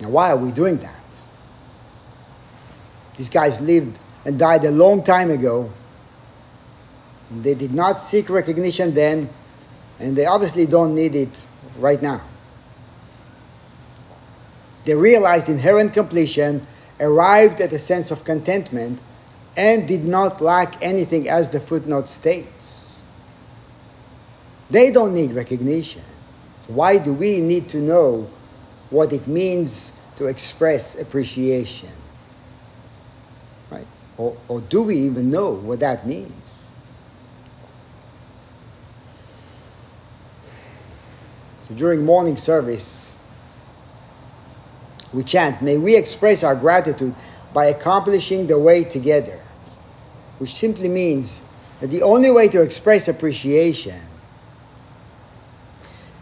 Now, 0.00 0.08
why 0.10 0.30
are 0.30 0.36
we 0.36 0.50
doing 0.50 0.78
that? 0.78 0.96
These 3.16 3.28
guys 3.28 3.60
lived 3.60 3.98
and 4.24 4.38
died 4.38 4.64
a 4.64 4.70
long 4.70 5.02
time 5.02 5.30
ago. 5.30 5.70
And 7.30 7.44
they 7.44 7.54
did 7.54 7.72
not 7.72 8.00
seek 8.00 8.30
recognition 8.30 8.94
then, 8.94 9.28
and 9.98 10.16
they 10.16 10.26
obviously 10.26 10.66
don't 10.66 10.94
need 10.94 11.14
it 11.14 11.42
right 11.78 12.00
now. 12.00 12.22
They 14.84 14.94
realized 14.94 15.48
inherent 15.48 15.92
completion, 15.92 16.66
arrived 16.98 17.60
at 17.60 17.72
a 17.72 17.78
sense 17.78 18.10
of 18.10 18.24
contentment, 18.24 19.00
and 19.56 19.86
did 19.86 20.04
not 20.04 20.40
lack 20.40 20.80
anything, 20.82 21.28
as 21.28 21.50
the 21.50 21.60
footnote 21.60 22.08
states. 22.08 23.02
They 24.70 24.90
don't 24.90 25.12
need 25.12 25.32
recognition. 25.32 26.02
Why 26.68 26.98
do 26.98 27.12
we 27.12 27.40
need 27.40 27.68
to 27.70 27.78
know 27.78 28.30
what 28.90 29.12
it 29.12 29.26
means 29.26 29.92
to 30.16 30.26
express 30.26 31.00
appreciation. 31.00 31.88
Right? 33.70 33.86
Or, 34.18 34.36
or 34.48 34.60
do 34.60 34.82
we 34.82 34.96
even 34.98 35.30
know 35.30 35.52
what 35.52 35.80
that 35.80 36.06
means? 36.06 36.68
So 41.68 41.74
during 41.74 42.04
morning 42.04 42.36
service, 42.36 43.12
we 45.12 45.24
chant, 45.24 45.62
May 45.62 45.78
we 45.78 45.96
express 45.96 46.44
our 46.44 46.54
gratitude 46.54 47.14
by 47.52 47.66
accomplishing 47.66 48.46
the 48.46 48.58
way 48.58 48.84
together, 48.84 49.40
which 50.38 50.54
simply 50.54 50.88
means 50.88 51.42
that 51.80 51.88
the 51.88 52.02
only 52.02 52.30
way 52.30 52.48
to 52.48 52.60
express 52.60 53.08
appreciation 53.08 53.98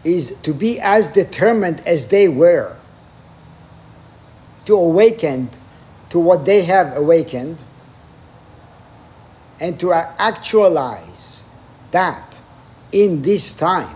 is 0.03 0.37
to 0.43 0.53
be 0.53 0.79
as 0.79 1.09
determined 1.09 1.81
as 1.85 2.07
they 2.07 2.27
were 2.27 2.75
to 4.65 4.75
awaken 4.75 5.49
to 6.09 6.19
what 6.19 6.45
they 6.45 6.61
have 6.63 6.95
awakened 6.95 7.63
and 9.59 9.79
to 9.79 9.91
actualize 9.91 11.43
that 11.91 12.39
in 12.91 13.21
this 13.21 13.53
time. 13.53 13.95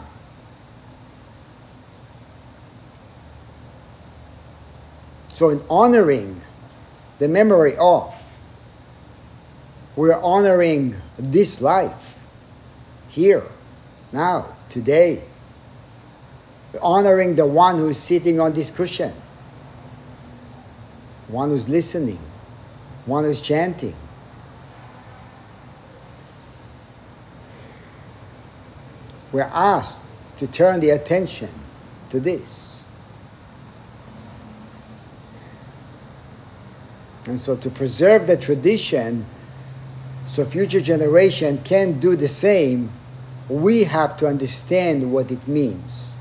So, 5.33 5.49
in 5.49 5.61
honoring 5.69 6.41
the 7.19 7.27
memory 7.27 7.75
of, 7.77 8.13
we're 9.95 10.19
honoring 10.21 10.95
this 11.17 11.61
life 11.61 12.25
here, 13.09 13.43
now, 14.11 14.55
today. 14.69 15.23
Honoring 16.81 17.35
the 17.35 17.45
one 17.45 17.77
who's 17.77 17.97
sitting 17.97 18.39
on 18.39 18.53
this 18.53 18.71
cushion, 18.71 19.13
one 21.27 21.49
who's 21.49 21.69
listening, 21.69 22.19
one 23.05 23.23
who's 23.23 23.39
chanting. 23.39 23.95
We're 29.31 29.43
asked 29.43 30.03
to 30.37 30.47
turn 30.47 30.79
the 30.79 30.91
attention 30.91 31.49
to 32.09 32.19
this. 32.19 32.83
And 37.27 37.39
so 37.39 37.55
to 37.55 37.69
preserve 37.69 38.27
the 38.27 38.37
tradition 38.37 39.25
so 40.25 40.45
future 40.45 40.81
generation 40.81 41.59
can 41.59 41.99
do 41.99 42.15
the 42.15 42.27
same, 42.27 42.91
we 43.49 43.83
have 43.83 44.17
to 44.17 44.27
understand 44.27 45.11
what 45.11 45.31
it 45.31 45.47
means. 45.47 46.12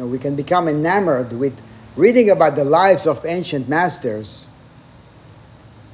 Know, 0.00 0.06
we 0.06 0.18
can 0.18 0.34
become 0.34 0.66
enamored 0.66 1.34
with 1.34 1.60
reading 1.94 2.30
about 2.30 2.56
the 2.56 2.64
lives 2.64 3.06
of 3.06 3.26
ancient 3.26 3.68
masters, 3.68 4.46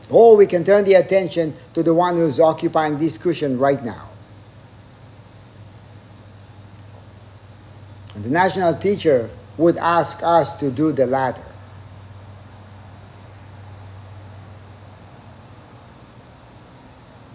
or 0.08 0.36
we 0.36 0.46
can 0.46 0.62
turn 0.62 0.84
the 0.84 0.94
attention 0.94 1.56
to 1.74 1.82
the 1.82 1.92
one 1.92 2.14
who's 2.14 2.38
occupying 2.38 2.98
this 2.98 3.18
cushion 3.18 3.58
right 3.58 3.82
now. 3.82 4.08
And 8.14 8.22
the 8.22 8.30
national 8.30 8.74
teacher 8.74 9.28
would 9.58 9.76
ask 9.76 10.22
us 10.22 10.54
to 10.60 10.70
do 10.70 10.92
the 10.92 11.08
latter. 11.08 11.42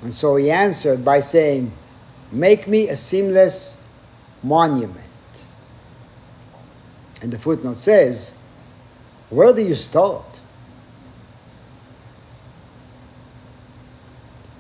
And 0.04 0.14
so 0.14 0.38
he 0.38 0.50
answered 0.50 1.04
by 1.04 1.20
saying, 1.20 1.74
Make 2.32 2.66
me 2.66 2.88
a 2.88 2.96
seamless 2.96 3.78
monument. 4.42 5.11
And 7.22 7.32
the 7.32 7.38
footnote 7.38 7.78
says, 7.78 8.34
Where 9.30 9.54
do 9.54 9.62
you 9.62 9.76
start? 9.76 10.40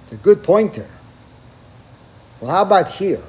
It's 0.03 0.13
a 0.13 0.17
good 0.17 0.43
pointer. 0.43 0.87
Well, 2.39 2.51
how 2.51 2.63
about 2.63 2.89
here? 2.89 3.23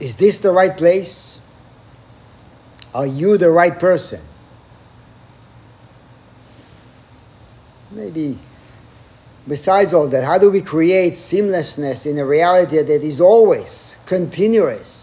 Is 0.00 0.16
this 0.16 0.38
the 0.38 0.50
right 0.50 0.76
place? 0.76 1.40
Are 2.94 3.06
you 3.06 3.36
the 3.36 3.50
right 3.50 3.78
person? 3.78 4.20
Maybe 7.90 8.38
besides 9.46 9.92
all 9.92 10.06
that, 10.08 10.24
how 10.24 10.38
do 10.38 10.50
we 10.50 10.60
create 10.60 11.14
seamlessness 11.14 12.06
in 12.06 12.18
a 12.18 12.24
reality 12.24 12.80
that 12.80 13.02
is 13.02 13.20
always 13.20 13.96
continuous, 14.06 14.99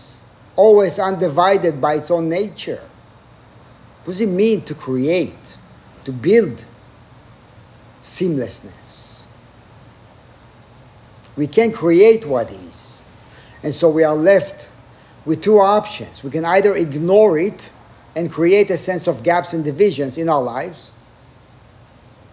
always 0.58 1.00
undivided 1.00 1.80
by 1.80 1.96
its 1.96 2.12
own 2.12 2.28
nature? 2.28 2.82
What 4.04 4.14
does 4.14 4.22
it 4.22 4.28
mean 4.28 4.62
to 4.64 4.76
create, 4.76 5.56
to 6.04 6.12
build 6.12 6.66
seamlessness? 8.04 9.22
We 11.38 11.48
can 11.48 11.72
create 11.72 12.26
what 12.26 12.52
is. 12.52 13.04
And 13.64 13.74
so 13.74 13.90
we 13.90 14.04
are 14.04 14.16
left 14.16 14.70
with 15.26 15.42
two 15.42 15.60
options. 15.60 16.24
We 16.24 16.32
can 16.32 16.44
either 16.44 16.76
ignore 16.76 17.38
it 17.38 17.70
and 18.16 18.32
create 18.32 18.70
a 18.70 18.78
sense 18.78 19.08
of 19.08 19.24
gaps 19.24 19.54
and 19.54 19.64
divisions 19.64 20.18
in 20.18 20.28
our 20.28 20.42
lives, 20.42 20.92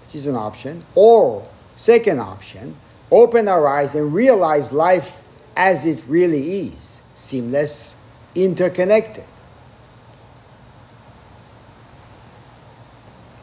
which 0.07 0.17
is 0.17 0.27
an 0.27 0.35
option, 0.35 0.83
or 0.95 1.47
Second 1.77 2.21
option, 2.21 2.77
open 3.11 3.49
our 3.49 3.67
eyes 3.67 3.95
and 3.95 4.15
realize 4.15 4.73
life 4.73 5.25
as 5.57 5.85
it 5.85 6.05
really 6.07 6.69
is 6.69 7.03
seamless, 7.15 7.97
interconnected. 8.35 9.25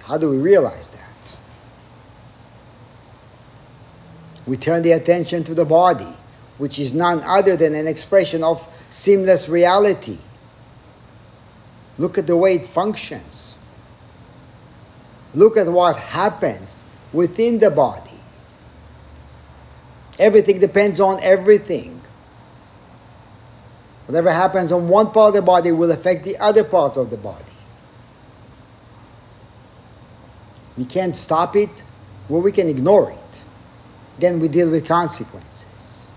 How 0.03 0.17
do 0.17 0.29
we 0.29 0.37
realize 0.37 0.89
that? 0.89 1.01
We 4.45 4.57
turn 4.57 4.81
the 4.81 4.91
attention 4.91 5.43
to 5.45 5.53
the 5.53 5.65
body, 5.65 6.13
which 6.57 6.79
is 6.79 6.93
none 6.93 7.21
other 7.23 7.55
than 7.55 7.75
an 7.75 7.87
expression 7.87 8.43
of 8.43 8.67
seamless 8.89 9.47
reality. 9.47 10.17
Look 11.97 12.17
at 12.17 12.27
the 12.27 12.35
way 12.35 12.55
it 12.55 12.65
functions. 12.65 13.57
Look 15.33 15.55
at 15.55 15.67
what 15.67 15.95
happens 15.95 16.83
within 17.13 17.59
the 17.59 17.71
body. 17.71 18.19
Everything 20.19 20.59
depends 20.59 20.99
on 20.99 21.21
everything. 21.23 22.00
Whatever 24.11 24.33
happens 24.33 24.73
on 24.73 24.89
one 24.89 25.11
part 25.11 25.29
of 25.29 25.35
the 25.35 25.41
body 25.41 25.71
will 25.71 25.89
affect 25.89 26.25
the 26.25 26.35
other 26.35 26.65
parts 26.65 26.97
of 26.97 27.09
the 27.09 27.15
body. 27.15 27.45
We 30.77 30.83
can't 30.83 31.15
stop 31.15 31.55
it, 31.55 31.69
or 32.29 32.41
we 32.41 32.51
can 32.51 32.67
ignore 32.67 33.09
it. 33.09 33.41
Then 34.19 34.41
we 34.41 34.49
deal 34.49 34.69
with 34.69 34.85
consequences. 34.85 36.09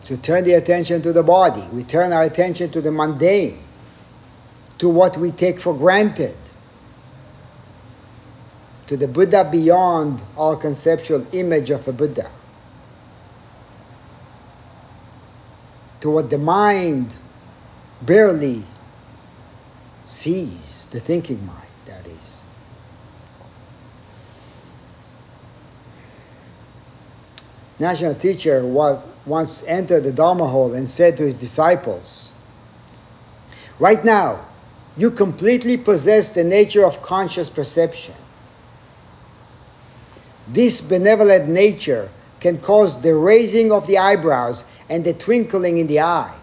So 0.00 0.16
turn 0.16 0.44
the 0.44 0.54
attention 0.54 1.02
to 1.02 1.12
the 1.12 1.22
body. 1.22 1.68
We 1.70 1.84
turn 1.84 2.14
our 2.14 2.22
attention 2.22 2.70
to 2.70 2.80
the 2.80 2.90
mundane, 2.90 3.58
to 4.78 4.88
what 4.88 5.18
we 5.18 5.30
take 5.30 5.60
for 5.60 5.76
granted 5.76 6.36
to 8.86 8.96
the 8.96 9.08
Buddha 9.08 9.46
beyond 9.52 10.22
our 10.38 10.56
conceptual 10.56 11.26
image 11.34 11.68
of 11.68 11.86
a 11.86 11.92
Buddha, 11.92 12.30
to 16.00 16.10
what 16.10 16.30
the 16.30 16.38
mind 16.38 17.14
barely 18.02 18.62
sees, 20.04 20.86
the 20.92 21.00
thinking 21.00 21.44
mind, 21.46 21.68
that 21.86 22.06
is. 22.06 22.42
National 27.78 28.14
teacher 28.14 28.64
was 28.64 29.02
once 29.26 29.64
entered 29.64 30.04
the 30.04 30.12
Dharma 30.12 30.46
hall 30.46 30.72
and 30.72 30.88
said 30.88 31.16
to 31.16 31.24
his 31.24 31.34
disciples, 31.34 32.32
Right 33.78 34.04
now, 34.04 34.46
you 34.96 35.10
completely 35.10 35.76
possess 35.76 36.30
the 36.30 36.44
nature 36.44 36.84
of 36.84 37.02
conscious 37.02 37.50
perception. 37.50 38.14
This 40.48 40.80
benevolent 40.80 41.48
nature 41.48 42.08
can 42.40 42.58
cause 42.58 43.02
the 43.02 43.14
raising 43.14 43.72
of 43.72 43.86
the 43.86 43.98
eyebrows 43.98 44.64
and 44.88 45.04
the 45.04 45.12
twinkling 45.12 45.78
in 45.78 45.86
the 45.86 46.00
eye. 46.00 46.34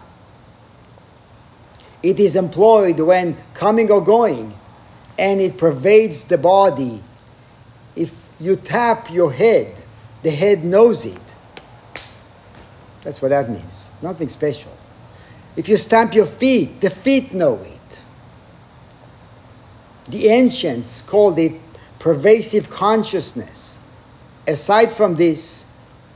It 2.02 2.20
is 2.20 2.36
employed 2.36 3.00
when 3.00 3.36
coming 3.54 3.90
or 3.90 4.02
going, 4.02 4.54
and 5.18 5.40
it 5.40 5.56
pervades 5.56 6.24
the 6.24 6.36
body. 6.36 7.02
If 7.96 8.14
you 8.38 8.56
tap 8.56 9.10
your 9.10 9.32
head, 9.32 9.84
the 10.22 10.30
head 10.30 10.64
knows 10.64 11.04
it. 11.04 11.20
That's 13.02 13.22
what 13.22 13.28
that 13.28 13.48
means. 13.48 13.90
Nothing 14.02 14.28
special. 14.28 14.72
If 15.56 15.68
you 15.68 15.76
stamp 15.76 16.14
your 16.14 16.26
feet, 16.26 16.80
the 16.80 16.90
feet 16.90 17.32
know 17.32 17.60
it. 17.62 18.02
The 20.08 20.28
ancients 20.28 21.00
called 21.00 21.38
it 21.38 21.52
pervasive 21.98 22.68
consciousness 22.68 23.74
aside 24.46 24.92
from 24.92 25.16
this, 25.16 25.64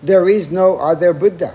there 0.02 0.28
is 0.28 0.50
no 0.50 0.78
other 0.78 1.12
Buddha. 1.12 1.54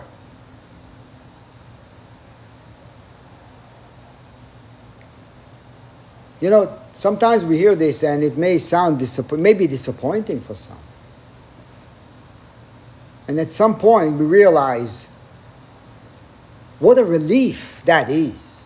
You 6.44 6.50
know, 6.50 6.78
sometimes 6.92 7.46
we 7.46 7.58
hear 7.58 7.74
this 7.74 8.04
and 8.04 8.22
it 8.22 8.38
may 8.38 8.58
sound 8.58 9.02
maybe 9.32 9.66
disappointing 9.66 10.42
for 10.42 10.56
some. 10.56 10.78
And 13.30 13.40
at 13.40 13.50
some 13.50 13.80
point 13.80 14.18
we 14.18 14.26
realize 14.26 15.08
what 16.80 16.98
a 16.98 17.06
relief 17.06 17.82
that 17.86 18.10
is. 18.10 18.66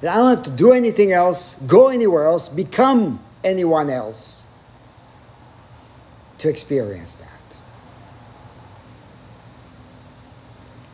That 0.00 0.12
I 0.12 0.18
don't 0.18 0.36
have 0.36 0.44
to 0.44 0.50
do 0.50 0.70
anything 0.70 1.10
else, 1.10 1.56
go 1.66 1.88
anywhere 1.88 2.26
else, 2.26 2.48
become 2.48 3.18
anyone 3.42 3.90
else 3.90 4.46
to 6.38 6.48
experience 6.48 7.16
that. 7.16 7.32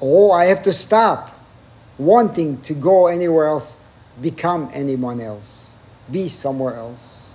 Or 0.00 0.35
I 0.35 0.46
have 0.46 0.62
to 0.62 0.72
stop 0.72 1.38
wanting 1.98 2.62
to 2.62 2.72
go 2.72 3.09
anywhere 3.09 3.44
else, 3.44 3.76
become 4.20 4.70
anyone 4.72 5.20
else, 5.20 5.72
be 6.11 6.29
somewhere 6.29 6.74
else. 6.74 7.26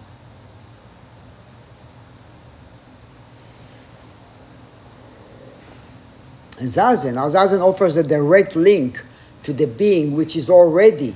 And 6.60 6.70
Zazen, 6.70 7.16
now 7.16 7.28
Zazen 7.28 7.60
offers 7.60 7.98
a 7.98 8.04
direct 8.04 8.56
link 8.56 9.04
to 9.44 9.52
the 9.52 9.66
being 9.66 10.16
which 10.16 10.36
is 10.36 10.50
already 10.50 11.16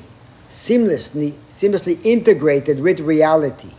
seamlessly, 0.49 1.33
seamlessly 1.47 2.03
integrated 2.03 2.79
with 2.79 2.99
reality. 2.99 3.71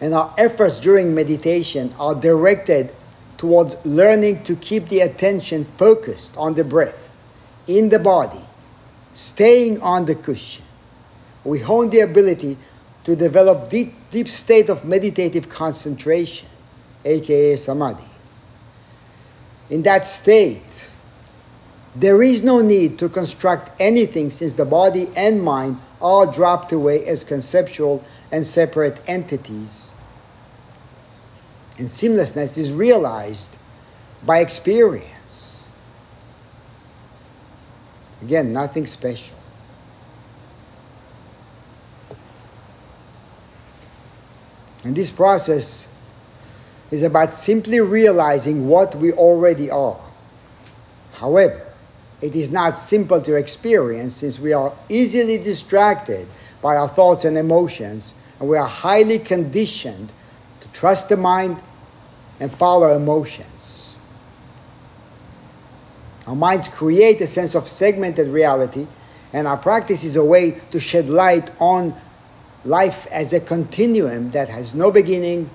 And 0.00 0.12
our 0.12 0.34
efforts 0.36 0.80
during 0.80 1.14
meditation 1.14 1.94
are 1.98 2.14
directed 2.14 2.90
towards 3.38 3.84
learning 3.86 4.42
to 4.44 4.56
keep 4.56 4.88
the 4.88 5.00
attention 5.00 5.64
focused 5.64 6.36
on 6.36 6.54
the 6.54 6.64
breath, 6.64 7.14
in 7.66 7.88
the 7.88 7.98
body, 7.98 8.44
staying 9.14 9.80
on 9.80 10.04
the 10.04 10.14
cushion. 10.14 10.64
We 11.44 11.60
hone 11.60 11.90
the 11.90 12.00
ability 12.00 12.58
to 13.04 13.16
develop 13.16 13.70
deep, 13.70 13.94
deep 14.10 14.28
state 14.28 14.68
of 14.68 14.84
meditative 14.84 15.48
concentration, 15.48 16.48
aka 17.04 17.56
samadhi. 17.56 18.04
In 19.70 19.82
that 19.82 20.06
state, 20.06 20.88
there 21.96 22.22
is 22.22 22.42
no 22.42 22.60
need 22.60 22.98
to 22.98 23.08
construct 23.08 23.70
anything 23.80 24.30
since 24.30 24.54
the 24.54 24.64
body 24.64 25.08
and 25.14 25.42
mind 25.42 25.78
are 26.02 26.26
dropped 26.26 26.72
away 26.72 27.06
as 27.06 27.24
conceptual 27.24 28.04
and 28.32 28.46
separate 28.46 29.00
entities. 29.08 29.92
And 31.78 31.88
seamlessness 31.88 32.58
is 32.58 32.72
realized 32.72 33.56
by 34.24 34.40
experience. 34.40 35.13
Again, 38.24 38.54
nothing 38.54 38.86
special. 38.86 39.36
And 44.82 44.96
this 44.96 45.10
process 45.10 45.88
is 46.90 47.02
about 47.02 47.34
simply 47.34 47.80
realizing 47.80 48.66
what 48.66 48.94
we 48.94 49.12
already 49.12 49.70
are. 49.70 50.00
However, 51.14 51.66
it 52.22 52.34
is 52.34 52.50
not 52.50 52.78
simple 52.78 53.20
to 53.20 53.34
experience 53.34 54.14
since 54.14 54.38
we 54.38 54.54
are 54.54 54.72
easily 54.88 55.36
distracted 55.36 56.26
by 56.62 56.76
our 56.76 56.88
thoughts 56.88 57.26
and 57.26 57.36
emotions, 57.36 58.14
and 58.40 58.48
we 58.48 58.56
are 58.56 58.66
highly 58.66 59.18
conditioned 59.18 60.12
to 60.60 60.68
trust 60.68 61.10
the 61.10 61.18
mind 61.18 61.60
and 62.40 62.50
follow 62.50 62.96
emotions. 62.96 63.53
Our 66.26 66.36
minds 66.36 66.68
create 66.68 67.20
a 67.20 67.26
sense 67.26 67.54
of 67.54 67.68
segmented 67.68 68.28
reality, 68.28 68.86
and 69.32 69.46
our 69.46 69.56
practice 69.56 70.04
is 70.04 70.16
a 70.16 70.24
way 70.24 70.52
to 70.70 70.80
shed 70.80 71.08
light 71.08 71.50
on 71.60 71.94
life 72.64 73.06
as 73.12 73.32
a 73.32 73.40
continuum 73.40 74.30
that 74.30 74.48
has 74.48 74.74
no 74.74 74.90
beginning 74.90 75.50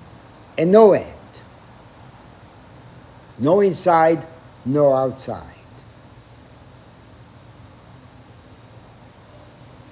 and 0.57 0.71
no 0.71 0.93
end. 0.93 1.07
No 3.39 3.61
inside, 3.61 4.25
no 4.65 4.93
outside. 4.93 5.55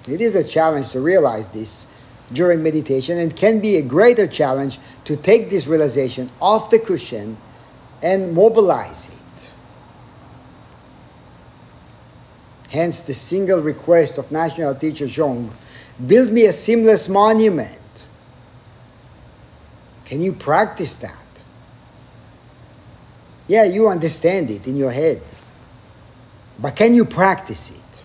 It 0.08 0.20
is 0.20 0.34
a 0.34 0.44
challenge 0.44 0.90
to 0.90 1.00
realize 1.00 1.48
this 1.48 1.86
during 2.32 2.62
meditation 2.62 3.18
and 3.18 3.34
can 3.34 3.60
be 3.60 3.76
a 3.76 3.82
greater 3.82 4.26
challenge 4.26 4.78
to 5.04 5.16
take 5.16 5.50
this 5.50 5.66
realization 5.66 6.30
off 6.40 6.70
the 6.70 6.78
cushion 6.78 7.36
and 8.02 8.32
mobilize 8.32 9.08
it. 9.08 9.17
Hence, 12.68 13.02
the 13.02 13.14
single 13.14 13.60
request 13.60 14.18
of 14.18 14.30
National 14.30 14.74
Teacher 14.74 15.06
Zhong 15.06 15.50
build 16.06 16.30
me 16.30 16.44
a 16.44 16.52
seamless 16.52 17.08
monument. 17.08 17.78
Can 20.04 20.22
you 20.22 20.32
practice 20.32 20.96
that? 20.96 21.14
Yeah, 23.46 23.64
you 23.64 23.88
understand 23.88 24.50
it 24.50 24.66
in 24.66 24.76
your 24.76 24.90
head. 24.90 25.22
But 26.58 26.76
can 26.76 26.94
you 26.94 27.04
practice 27.04 27.70
it? 27.70 28.02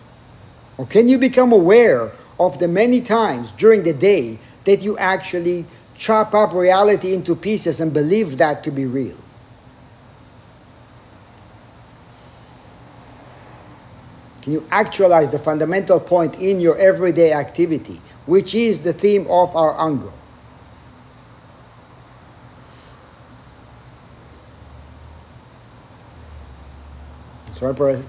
Or 0.77 0.85
can 0.85 1.07
you 1.07 1.17
become 1.17 1.51
aware 1.51 2.11
of 2.39 2.59
the 2.59 2.67
many 2.67 3.01
times 3.01 3.51
during 3.51 3.83
the 3.83 3.93
day 3.93 4.39
that 4.63 4.81
you 4.81 4.97
actually 4.97 5.65
chop 5.95 6.33
up 6.33 6.53
reality 6.53 7.13
into 7.13 7.35
pieces 7.35 7.79
and 7.79 7.93
believe 7.93 8.37
that 8.37 8.63
to 8.63 8.71
be 8.71 8.85
real? 8.85 9.22
Can 14.43 14.53
you 14.53 14.67
actualize 14.71 15.31
the 15.31 15.39
fundamental 15.39 15.99
point 15.99 16.37
in 16.39 16.59
your 16.59 16.77
everyday 16.77 17.31
activity, 17.31 18.01
which 18.25 18.53
is 18.53 18.81
the 18.81 18.93
theme 18.93 19.25
of 19.29 19.55
our 19.55 19.79
Ango? 19.79 20.11
So 27.53 27.67
Emperor, 27.67 28.03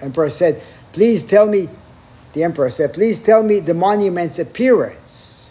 Emperor 0.00 0.30
said, 0.30 0.62
please 0.92 1.24
tell 1.24 1.48
me 1.48 1.68
the 2.32 2.44
emperor 2.44 2.70
said, 2.70 2.94
Please 2.94 3.20
tell 3.20 3.42
me 3.42 3.60
the 3.60 3.74
monument's 3.74 4.38
appearance. 4.38 5.50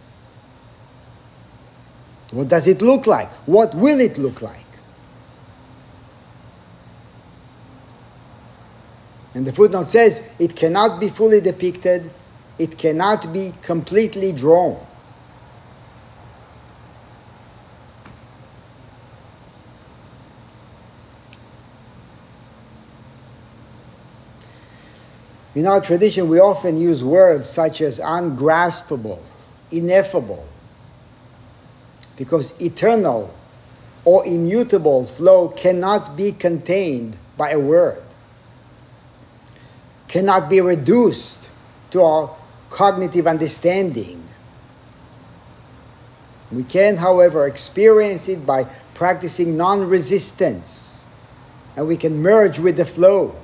What 2.32 2.48
does 2.48 2.68
it 2.68 2.82
look 2.82 3.08
like? 3.08 3.30
What 3.46 3.76
will 3.76 4.00
it 4.00 4.18
look 4.18 4.42
like? 4.42 4.69
And 9.40 9.48
the 9.48 9.54
footnote 9.54 9.90
says 9.90 10.22
it 10.38 10.54
cannot 10.58 11.00
be 11.00 11.08
fully 11.08 11.40
depicted, 11.40 12.12
it 12.58 12.78
cannot 12.78 13.32
be 13.32 13.54
completely 13.62 14.34
drawn. 14.34 14.78
In 25.56 25.66
our 25.66 25.80
tradition, 25.80 26.28
we 26.28 26.42
often 26.42 26.76
use 26.76 27.02
words 27.02 27.48
such 27.48 27.80
as 27.80 27.98
ungraspable, 27.98 29.24
ineffable, 29.72 30.46
because 32.18 32.60
eternal 32.62 33.34
or 34.04 34.26
immutable 34.28 35.06
flow 35.06 35.48
cannot 35.48 36.18
be 36.18 36.34
contained 36.34 37.16
by 37.38 37.52
a 37.52 37.60
word, 37.60 38.04
cannot 40.10 40.50
be 40.50 40.60
reduced 40.60 41.50
to 41.92 42.02
our 42.02 42.36
cognitive 42.70 43.26
understanding. 43.26 44.22
We 46.52 46.64
can, 46.64 46.98
however, 46.98 47.48
experience 47.48 48.28
it 48.28 48.46
by 48.46 48.66
practicing 48.96 49.56
non 49.56 49.88
resistance, 49.88 51.06
and 51.78 51.88
we 51.88 51.96
can 51.96 52.22
merge 52.22 52.60
with 52.60 52.76
the 52.76 52.86
flow. 52.86 53.36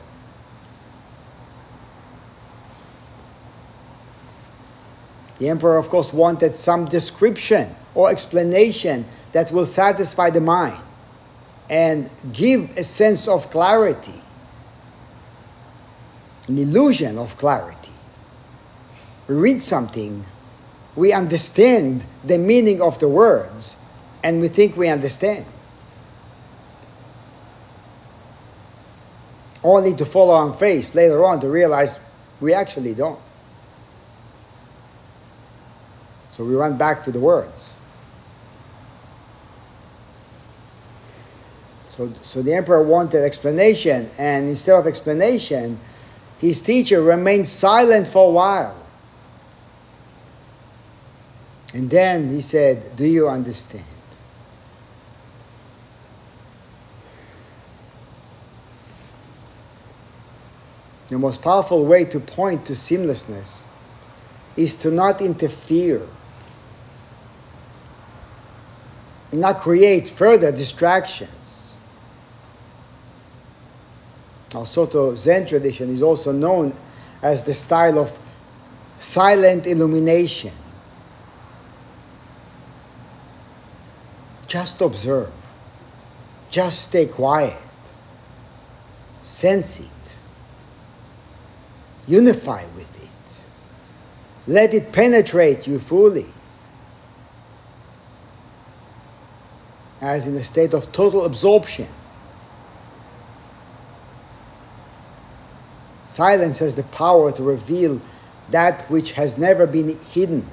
The 5.38 5.50
emperor, 5.50 5.78
of 5.78 5.90
course, 5.90 6.12
wanted 6.14 6.56
some 6.56 6.86
description 6.86 7.76
or 7.94 8.10
explanation 8.10 9.06
that 9.34 9.52
will 9.52 9.66
satisfy 9.66 10.30
the 10.30 10.42
mind 10.42 10.82
and 11.70 12.10
give 12.32 12.78
a 12.78 12.84
sense 12.84 13.28
of 13.28 13.50
clarity, 13.52 14.22
an 16.48 16.58
illusion 16.58 17.18
of 17.18 17.38
clarity. 17.38 17.92
We 19.28 19.36
read 19.36 19.62
something, 19.62 20.24
we 20.96 21.12
understand 21.12 22.06
the 22.24 22.38
meaning 22.38 22.82
of 22.82 23.00
the 23.00 23.10
words, 23.10 23.78
and 24.24 24.42
we 24.42 24.48
think 24.48 24.78
we 24.78 24.90
understand. 24.90 25.46
Only 29.64 29.96
to 29.96 30.06
fall 30.06 30.30
on 30.30 30.56
face 30.56 30.94
later 30.94 31.26
on 31.26 31.40
to 31.42 31.50
realize 31.50 32.00
we 32.40 32.54
actually 32.54 32.94
don't. 32.94 33.20
So 36.30 36.44
we 36.44 36.54
run 36.54 36.78
back 36.78 37.04
to 37.06 37.12
the 37.12 37.20
words. 37.20 37.78
So, 41.96 42.12
so 42.22 42.42
the 42.42 42.54
emperor 42.54 42.84
wanted 42.84 43.24
explanation, 43.24 44.10
and 44.18 44.50
instead 44.50 44.78
of 44.78 44.86
explanation, 44.86 45.80
his 46.46 46.62
teacher 46.62 47.02
remained 47.02 47.48
silent 47.48 48.08
for 48.08 48.28
a 48.28 48.32
while. 48.32 48.78
And 51.74 51.90
then 51.90 52.30
he 52.30 52.40
said, 52.40 52.96
Do 52.96 53.06
you 53.06 53.28
understand? 53.28 53.84
The 61.08 61.18
most 61.18 61.42
powerful 61.42 61.84
way 61.86 62.06
to 62.06 62.20
point 62.20 62.66
to 62.68 62.74
seamlessness 62.74 63.64
is 64.56 64.76
to 64.76 64.92
not 64.92 65.22
interfere 65.22 66.08
and 69.32 69.42
not 69.42 69.58
create 69.58 70.08
further 70.08 70.52
distractions. 70.52 71.35
Our 74.56 74.66
Soto 74.66 75.14
Zen 75.16 75.46
tradition 75.46 75.90
is 75.90 76.02
also 76.02 76.32
known 76.32 76.74
as 77.22 77.44
the 77.44 77.54
style 77.54 78.00
of 78.00 78.18
silent 79.00 79.68
illumination. 79.68 80.54
Just 84.48 84.80
observe. 84.80 85.34
Just 86.50 86.84
stay 86.84 87.06
quiet. 87.06 87.58
sense 89.24 89.80
it, 89.80 90.16
unify 92.08 92.64
with 92.76 93.04
it, 93.04 93.44
let 94.48 94.74
it 94.74 94.94
penetrate 94.94 95.68
you 95.68 95.80
fully. 95.80 96.28
As 100.00 100.28
in 100.28 100.36
a 100.36 100.44
state 100.44 100.74
of 100.74 100.92
total 100.92 101.26
absorption. 101.26 101.88
Silence 106.16 106.60
has 106.60 106.76
the 106.76 106.84
power 106.84 107.30
to 107.30 107.44
reveal 107.44 108.00
that 108.50 108.90
which 108.90 109.12
has 109.12 109.38
never 109.38 109.68
been 109.68 110.00
hidden. 110.00 110.48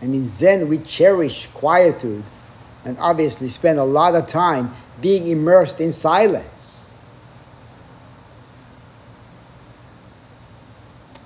And 0.00 0.12
in 0.12 0.26
Zen, 0.26 0.68
we 0.68 0.78
cherish 0.78 1.46
quietude 1.54 2.24
and 2.84 2.98
obviously 2.98 3.48
spend 3.48 3.78
a 3.78 3.84
lot 3.84 4.16
of 4.16 4.26
time 4.26 4.74
being 5.00 5.28
immersed 5.28 5.80
in 5.80 5.92
silence. 5.92 6.90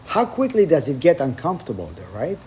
How 0.04 0.26
quickly 0.26 0.66
does 0.66 0.86
it 0.86 1.00
get 1.00 1.20
uncomfortable, 1.20 1.86
though, 1.96 2.18
right? 2.18 2.38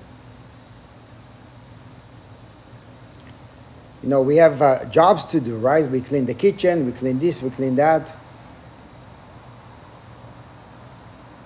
You 4.04 4.10
know, 4.10 4.22
we 4.22 4.36
have 4.36 4.62
uh, 4.62 4.86
jobs 4.86 5.24
to 5.26 5.40
do, 5.40 5.58
right? 5.58 5.90
We 5.90 6.02
clean 6.02 6.28
the 6.28 6.36
kitchen, 6.36 6.86
we 6.86 6.92
clean 6.92 7.18
this, 7.18 7.42
we 7.42 7.50
clean 7.50 7.78
that. 7.78 8.16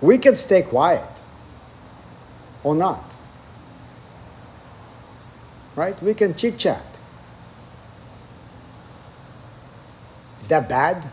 We 0.01 0.17
can 0.17 0.35
stay 0.35 0.63
quiet 0.63 1.21
or 2.63 2.75
not. 2.75 3.15
Right? 5.75 6.01
We 6.01 6.13
can 6.13 6.35
chit 6.35 6.57
chat. 6.57 6.99
Is 10.41 10.49
that 10.49 10.67
bad? 10.67 11.09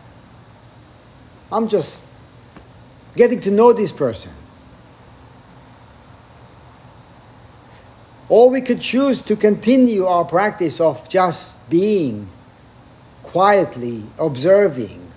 I'm 1.51 1.67
just 1.67 2.05
getting 3.15 3.39
to 3.41 3.51
know 3.51 3.73
this 3.73 3.91
person. 3.91 4.31
Or 8.27 8.49
we 8.49 8.61
could 8.61 8.81
choose 8.81 9.21
to 9.23 9.35
continue 9.35 10.05
our 10.05 10.23
practice 10.23 10.79
of 10.79 11.09
just 11.09 11.67
being 11.69 12.27
quietly 13.23 14.03
observing. 14.19 15.08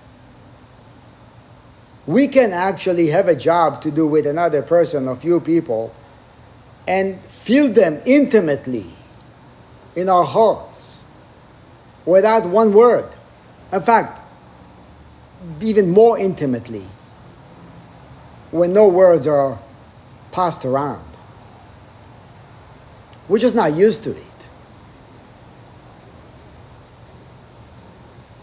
We 2.05 2.27
can 2.27 2.51
actually 2.51 3.07
have 3.07 3.27
a 3.27 3.35
job 3.35 3.81
to 3.83 3.91
do 3.91 4.05
with 4.05 4.25
another 4.27 4.61
person 4.61 5.07
or 5.07 5.15
few 5.15 5.39
people 5.39 5.93
and 6.87 7.19
feel 7.21 7.69
them 7.69 8.01
intimately 8.05 8.85
in 9.95 10.09
our 10.09 10.25
hearts 10.25 11.01
without 12.05 12.45
one 12.45 12.73
word. 12.73 13.09
In 13.71 13.81
fact, 13.81 14.21
even 15.61 15.89
more 15.91 16.17
intimately 16.17 16.85
when 18.51 18.73
no 18.73 18.87
words 18.87 19.25
are 19.27 19.59
passed 20.31 20.65
around. 20.65 21.03
We're 23.27 23.39
just 23.39 23.55
not 23.55 23.73
used 23.73 24.03
to 24.03 24.11
it. 24.11 24.49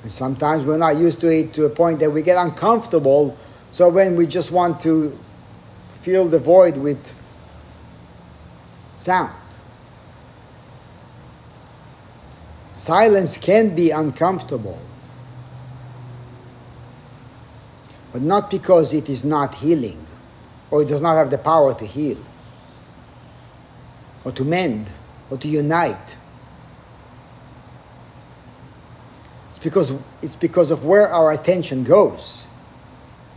And 0.02 0.10
sometimes 0.10 0.64
we're 0.64 0.78
not 0.78 0.96
used 0.96 1.20
to 1.20 1.28
it 1.28 1.52
to 1.54 1.66
a 1.66 1.70
point 1.70 2.00
that 2.00 2.10
we 2.10 2.22
get 2.22 2.38
uncomfortable. 2.38 3.36
So 3.72 3.88
when 3.88 4.16
we 4.16 4.26
just 4.26 4.50
want 4.50 4.80
to 4.82 5.18
fill 6.02 6.28
the 6.28 6.38
void 6.38 6.76
with 6.76 7.14
sound. 8.98 9.34
Silence 12.72 13.36
can 13.36 13.74
be 13.74 13.90
uncomfortable. 13.90 14.78
but 18.12 18.22
not 18.22 18.50
because 18.50 18.92
it 18.92 19.08
is 19.08 19.24
not 19.24 19.56
healing 19.56 20.04
or 20.70 20.82
it 20.82 20.88
does 20.88 21.00
not 21.00 21.14
have 21.14 21.30
the 21.30 21.38
power 21.38 21.74
to 21.74 21.86
heal 21.86 22.18
or 24.24 24.32
to 24.32 24.44
mend 24.44 24.90
or 25.30 25.38
to 25.38 25.48
unite. 25.48 26.16
It's 29.48 29.58
because, 29.58 29.92
it's 30.22 30.36
because 30.36 30.70
of 30.70 30.84
where 30.84 31.08
our 31.08 31.32
attention 31.32 31.84
goes 31.84 32.48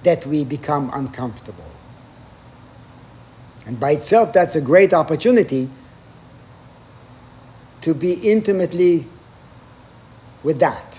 that 0.04 0.26
we 0.26 0.44
become 0.44 0.90
uncomfortable. 0.94 1.72
And 3.66 3.80
by 3.80 3.92
itself, 3.92 4.34
that's 4.34 4.56
a 4.56 4.62
great 4.62 4.94
opportunity 4.94 5.70
to 7.82 7.94
be 7.94 8.14
intimately 8.14 9.06
with 10.44 10.60
that. 10.60 10.94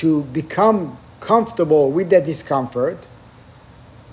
to 0.00 0.22
become 0.22 0.96
comfortable 1.20 1.90
with 1.90 2.08
the 2.08 2.22
discomfort 2.22 3.06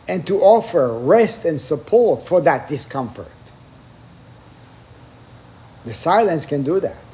and 0.05 0.27
to 0.27 0.41
offer 0.41 0.91
rest 0.91 1.45
and 1.45 1.61
support 1.61 2.27
for 2.27 2.41
that 2.41 2.67
discomfort. 2.67 3.31
The 5.85 5.93
silence 5.93 6.45
can 6.45 6.63
do 6.63 6.81
that. 6.81 7.06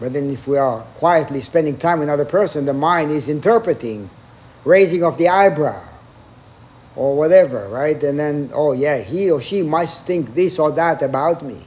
But 0.00 0.12
then, 0.12 0.30
if 0.30 0.46
we 0.46 0.56
are 0.56 0.82
quietly 0.94 1.40
spending 1.40 1.76
time 1.76 1.98
with 1.98 2.08
another 2.08 2.24
person, 2.24 2.64
the 2.64 2.74
mind 2.74 3.10
is 3.10 3.28
interpreting, 3.28 4.08
raising 4.64 5.02
of 5.02 5.18
the 5.18 5.28
eyebrow, 5.28 5.82
or 6.94 7.16
whatever, 7.16 7.68
right? 7.68 8.00
And 8.02 8.18
then, 8.18 8.50
oh 8.54 8.72
yeah, 8.72 8.98
he 8.98 9.30
or 9.30 9.40
she 9.40 9.62
must 9.62 10.06
think 10.06 10.34
this 10.34 10.58
or 10.58 10.70
that 10.72 11.02
about 11.02 11.42
me. 11.42 11.60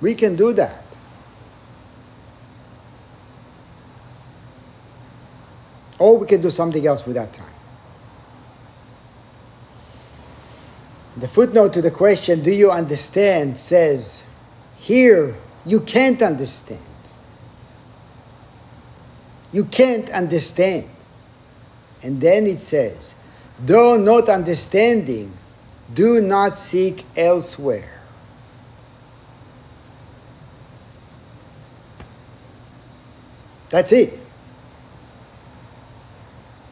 We 0.00 0.14
can 0.14 0.36
do 0.36 0.52
that. 0.54 0.84
Or 5.98 6.16
we 6.16 6.26
can 6.26 6.40
do 6.40 6.50
something 6.50 6.86
else 6.86 7.04
with 7.04 7.16
that 7.16 7.32
time. 7.32 7.46
The 11.16 11.26
footnote 11.26 11.72
to 11.72 11.82
the 11.82 11.90
question, 11.90 12.42
Do 12.42 12.52
you 12.52 12.70
understand? 12.70 13.58
says, 13.58 14.24
Here 14.76 15.34
you 15.68 15.80
can't 15.80 16.22
understand. 16.22 16.80
You 19.52 19.64
can't 19.64 20.08
understand. 20.10 20.88
And 22.02 22.20
then 22.20 22.46
it 22.46 22.60
says, 22.60 23.14
Though 23.60 23.96
not 23.96 24.28
understanding, 24.28 25.32
do 25.92 26.20
not 26.20 26.58
seek 26.58 27.04
elsewhere. 27.16 28.00
That's 33.70 33.92
it. 33.92 34.20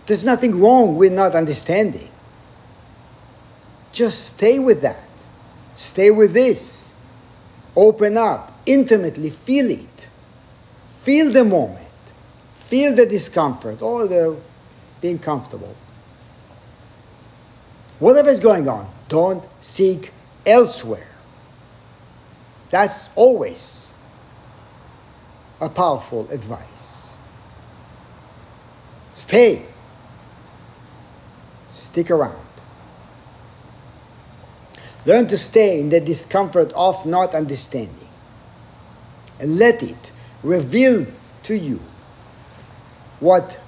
There's 0.07 0.25
nothing 0.25 0.61
wrong 0.61 0.97
with 0.97 1.13
not 1.13 1.35
understanding. 1.35 2.09
Just 3.93 4.29
stay 4.29 4.59
with 4.59 4.83
that. 4.83 5.09
Stay 5.75 6.11
with 6.11 6.33
this. 6.33 6.95
Open 7.75 8.17
up, 8.17 8.56
intimately 8.67 9.31
feel 9.31 9.71
it. 9.71 10.09
Feel 11.03 11.31
the 11.31 11.45
moment. 11.45 11.87
Feel 12.57 12.95
the 12.95 13.07
discomfort 13.07 13.81
or 13.81 14.07
the 14.07 14.37
being 15.01 15.19
comfortable. 15.19 15.75
Whatever 17.99 18.29
is 18.29 18.41
going 18.41 18.69
on, 18.69 18.91
don't 19.09 19.45
seek 19.61 20.13
elsewhere. 20.45 21.09
That's 22.71 23.09
always 23.15 23.95
a 25.61 25.69
powerful 25.69 26.29
advice. 26.31 27.15
Stay. 29.13 29.65
Stick 31.71 32.11
around. 32.11 32.43
Learn 35.07 35.29
to 35.29 35.39
stay 35.39 35.81
in 35.81 35.89
the 35.89 36.01
discomfort 36.01 36.73
of 36.75 37.07
not 37.07 37.35
understanding. 37.35 38.06
And 39.39 39.59
let 39.59 39.83
it 39.83 40.13
reveal 40.43 41.07
to 41.45 41.57
you 41.57 41.81
what 43.21 43.59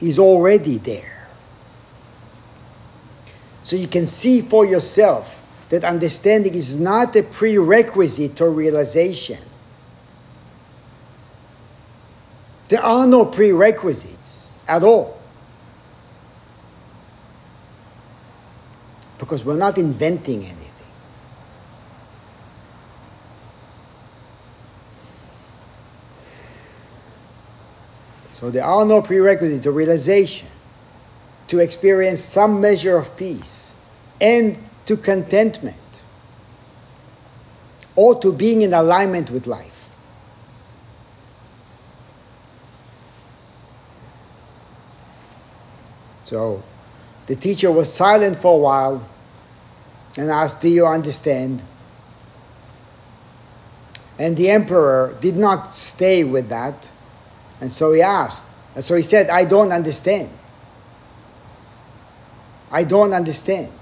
is 0.00 0.18
already 0.18 0.78
there. 0.78 1.28
So 3.62 3.76
you 3.76 3.86
can 3.88 4.06
see 4.06 4.40
for 4.40 4.64
yourself 4.64 5.42
that 5.68 5.84
understanding 5.84 6.54
is 6.54 6.78
not 6.78 7.14
a 7.16 7.22
prerequisite 7.22 8.36
to 8.36 8.48
realization. 8.48 9.38
There 12.68 12.82
are 12.82 13.06
no 13.06 13.26
prerequisites 13.26 14.56
at 14.66 14.82
all. 14.82 15.18
Because 19.18 19.44
we're 19.44 19.56
not 19.56 19.78
inventing 19.78 20.44
anything. 20.44 20.67
So 28.38 28.50
there 28.50 28.64
are 28.64 28.84
no 28.84 29.02
prerequisites 29.02 29.64
to 29.64 29.72
realization, 29.72 30.46
to 31.48 31.58
experience 31.58 32.20
some 32.20 32.60
measure 32.60 32.96
of 32.96 33.16
peace, 33.16 33.74
and 34.20 34.56
to 34.86 34.96
contentment. 34.96 35.76
or 37.96 38.14
to 38.14 38.32
being 38.32 38.62
in 38.62 38.72
alignment 38.72 39.28
with 39.28 39.48
life. 39.48 39.90
So 46.22 46.62
the 47.26 47.34
teacher 47.34 47.72
was 47.72 47.92
silent 47.92 48.36
for 48.36 48.54
a 48.54 48.56
while 48.56 49.08
and 50.16 50.30
asked, 50.30 50.60
Do 50.60 50.68
you 50.68 50.86
understand? 50.86 51.60
And 54.16 54.36
the 54.36 54.48
emperor 54.48 55.16
did 55.20 55.36
not 55.36 55.74
stay 55.74 56.22
with 56.22 56.48
that. 56.50 56.88
And 57.60 57.70
so 57.70 57.92
he 57.92 58.02
asked. 58.02 58.46
And 58.74 58.84
so 58.84 58.94
he 58.94 59.02
said, 59.02 59.28
I 59.30 59.44
don't 59.44 59.72
understand. 59.72 60.30
I 62.70 62.84
don't 62.84 63.12
understand. 63.12 63.72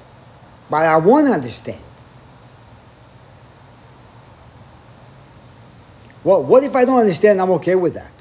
But 0.70 0.86
I 0.86 0.96
want 0.96 1.26
to 1.26 1.32
understand. 1.32 1.80
Well, 6.24 6.42
what 6.42 6.64
if 6.64 6.74
I 6.74 6.84
don't 6.84 6.98
understand? 6.98 7.40
I'm 7.40 7.50
okay 7.52 7.74
with 7.76 7.94
that. 7.94 8.12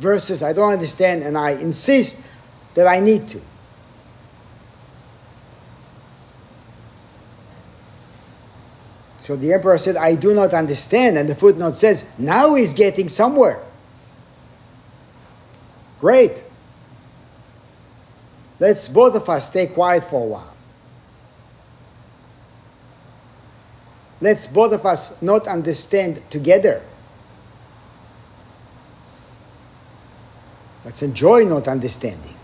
Versus 0.00 0.42
I 0.42 0.52
don't 0.52 0.72
understand 0.72 1.22
and 1.22 1.36
I 1.36 1.52
insist 1.52 2.20
that 2.74 2.86
I 2.86 3.00
need 3.00 3.26
to. 3.28 3.40
So 9.28 9.36
the 9.36 9.52
emperor 9.52 9.76
said, 9.76 9.96
I 9.96 10.14
do 10.14 10.34
not 10.34 10.54
understand. 10.54 11.18
And 11.18 11.28
the 11.28 11.34
footnote 11.34 11.76
says, 11.76 12.08
now 12.16 12.54
he's 12.54 12.72
getting 12.72 13.10
somewhere. 13.10 13.62
Great. 16.00 16.42
Let's 18.58 18.88
both 18.88 19.14
of 19.14 19.28
us 19.28 19.48
stay 19.48 19.66
quiet 19.66 20.04
for 20.04 20.22
a 20.22 20.24
while. 20.24 20.56
Let's 24.22 24.46
both 24.46 24.72
of 24.72 24.86
us 24.86 25.20
not 25.20 25.46
understand 25.46 26.22
together. 26.30 26.80
Let's 30.86 31.02
enjoy 31.02 31.44
not 31.44 31.68
understanding. 31.68 32.34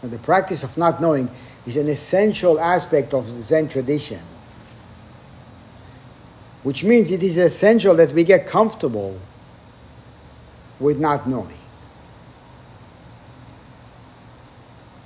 So 0.00 0.08
the 0.08 0.16
practice 0.16 0.62
of 0.62 0.78
not 0.78 1.02
knowing 1.02 1.28
is 1.68 1.76
an 1.76 1.86
essential 1.86 2.58
aspect 2.58 3.12
of 3.12 3.28
Zen 3.42 3.68
tradition, 3.68 4.22
which 6.62 6.82
means 6.82 7.10
it 7.10 7.22
is 7.22 7.36
essential 7.36 7.94
that 7.94 8.10
we 8.12 8.24
get 8.24 8.46
comfortable 8.46 9.20
with 10.80 10.98
not 10.98 11.28
knowing. 11.28 11.58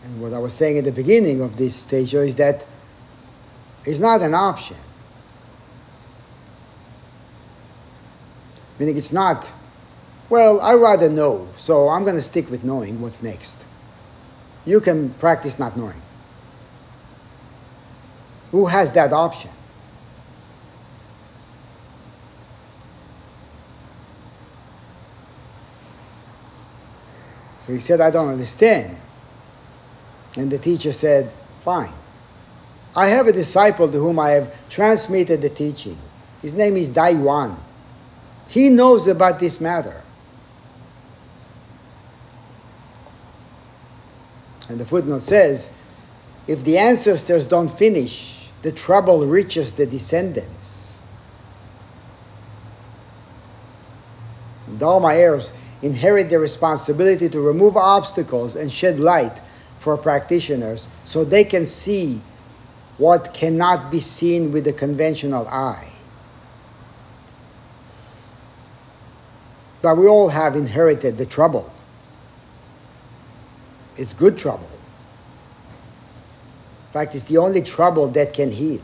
And 0.04 0.22
what 0.22 0.32
I 0.32 0.38
was 0.38 0.54
saying 0.54 0.78
at 0.78 0.84
the 0.84 0.92
beginning 0.92 1.40
of 1.40 1.56
this 1.56 1.74
stage 1.74 2.14
is 2.14 2.36
that 2.36 2.64
it's 3.84 3.98
not 3.98 4.22
an 4.22 4.32
option. 4.32 4.76
Meaning 8.78 8.96
it's 8.96 9.12
not, 9.12 9.50
well, 10.30 10.60
I 10.60 10.74
rather 10.74 11.10
know, 11.10 11.48
so 11.56 11.88
I'm 11.88 12.04
going 12.04 12.14
to 12.14 12.22
stick 12.22 12.48
with 12.48 12.62
knowing 12.62 13.00
what's 13.00 13.20
next. 13.20 13.64
You 14.64 14.80
can 14.80 15.10
practice 15.14 15.58
not 15.58 15.76
knowing. 15.76 16.00
Who 18.52 18.66
has 18.66 18.92
that 18.92 19.12
option? 19.12 19.50
So 27.62 27.72
he 27.72 27.80
said, 27.80 28.00
I 28.00 28.10
don't 28.10 28.28
understand. 28.28 28.96
And 30.36 30.50
the 30.50 30.58
teacher 30.58 30.92
said, 30.92 31.32
Fine. 31.62 31.92
I 32.94 33.08
have 33.08 33.26
a 33.26 33.32
disciple 33.32 33.90
to 33.90 33.98
whom 33.98 34.18
I 34.18 34.30
have 34.30 34.68
transmitted 34.68 35.40
the 35.40 35.48
teaching. 35.48 35.96
His 36.42 36.54
name 36.54 36.76
is 36.76 36.88
Dai 36.90 37.10
Yuan. 37.10 37.56
He 38.48 38.68
knows 38.68 39.06
about 39.06 39.40
this 39.40 39.60
matter. 39.60 40.02
And 44.68 44.78
the 44.78 44.84
footnote 44.84 45.22
says, 45.22 45.70
if 46.46 46.64
the 46.64 46.76
ancestors 46.76 47.46
don't 47.46 47.70
finish 47.70 48.41
the 48.62 48.72
trouble 48.72 49.26
reaches 49.26 49.74
the 49.74 49.86
descendants. 49.86 50.98
Dharma 54.78 55.14
heirs 55.14 55.52
inherit 55.82 56.30
the 56.30 56.38
responsibility 56.38 57.28
to 57.28 57.40
remove 57.40 57.76
obstacles 57.76 58.54
and 58.56 58.70
shed 58.70 59.00
light 59.00 59.40
for 59.78 59.96
practitioners 59.96 60.88
so 61.04 61.24
they 61.24 61.44
can 61.44 61.66
see 61.66 62.20
what 62.98 63.34
cannot 63.34 63.90
be 63.90 63.98
seen 63.98 64.52
with 64.52 64.64
the 64.64 64.72
conventional 64.72 65.46
eye. 65.48 65.88
But 69.82 69.96
we 69.96 70.06
all 70.06 70.28
have 70.28 70.54
inherited 70.54 71.18
the 71.18 71.26
trouble. 71.26 71.72
It's 73.96 74.14
good 74.14 74.38
trouble. 74.38 74.71
In 76.92 77.00
fact, 77.00 77.14
it's 77.14 77.24
the 77.24 77.38
only 77.38 77.62
trouble 77.62 78.06
that 78.08 78.34
can 78.34 78.52
heal. 78.52 78.82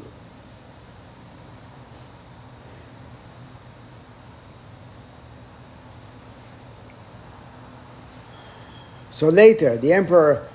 So 9.11 9.29
later, 9.29 9.77
the 9.77 9.93
emperor, 9.93 10.49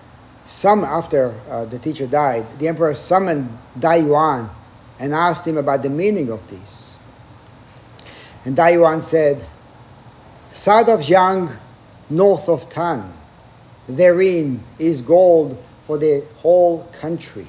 some 0.45 0.84
after 0.84 1.36
uh, 1.47 1.66
the 1.66 1.78
teacher 1.78 2.08
died, 2.08 2.58
the 2.58 2.68
emperor 2.68 2.95
summoned 2.95 3.56
Dai 3.78 3.97
Yuan 3.97 4.49
and 4.99 5.14
asked 5.14 5.45
him 5.45 5.58
about 5.60 5.84
the 5.84 5.91
meaning 5.91 6.32
of 6.32 6.49
this. 6.49 6.95
And 8.45 8.56
Dai 8.56 8.72
Yuan 8.72 9.04
said, 9.04 9.45
South 10.49 10.89
of 10.89 11.01
Jiang, 11.01 11.56
north 12.10 12.49
of 12.49 12.68
Tan, 12.68 13.14
therein 13.88 14.64
is 14.80 15.04
gold 15.04 15.64
for 15.86 15.98
the 15.98 16.24
whole 16.38 16.84
country. 17.00 17.48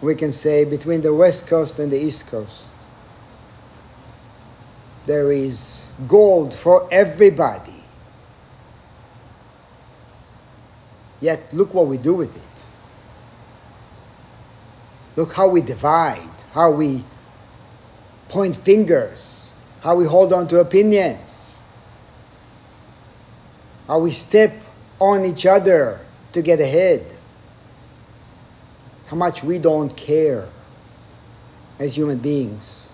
We 0.00 0.14
can 0.14 0.32
say 0.32 0.64
between 0.64 1.02
the 1.02 1.12
west 1.12 1.46
coast 1.46 1.78
and 1.78 1.90
the 1.92 1.98
east 1.98 2.26
coast, 2.28 2.64
there 5.06 5.32
is 5.32 5.84
gold 6.06 6.54
for 6.54 6.88
everybody. 6.92 7.74
Yet, 11.20 11.52
look 11.52 11.74
what 11.74 11.88
we 11.88 11.96
do 11.96 12.14
with 12.14 12.36
it. 12.36 12.64
Look 15.16 15.32
how 15.32 15.48
we 15.48 15.60
divide, 15.60 16.30
how 16.52 16.70
we 16.70 17.02
point 18.28 18.54
fingers, 18.54 19.50
how 19.80 19.96
we 19.96 20.04
hold 20.04 20.32
on 20.32 20.46
to 20.48 20.60
opinions 20.60 21.37
how 23.88 23.98
we 23.98 24.10
step 24.10 24.52
on 25.00 25.24
each 25.24 25.46
other 25.46 25.98
to 26.32 26.42
get 26.42 26.60
ahead, 26.60 27.04
how 29.06 29.16
much 29.16 29.42
we 29.42 29.58
don't 29.58 29.96
care 29.96 30.46
as 31.78 31.96
human 31.96 32.18
beings. 32.18 32.90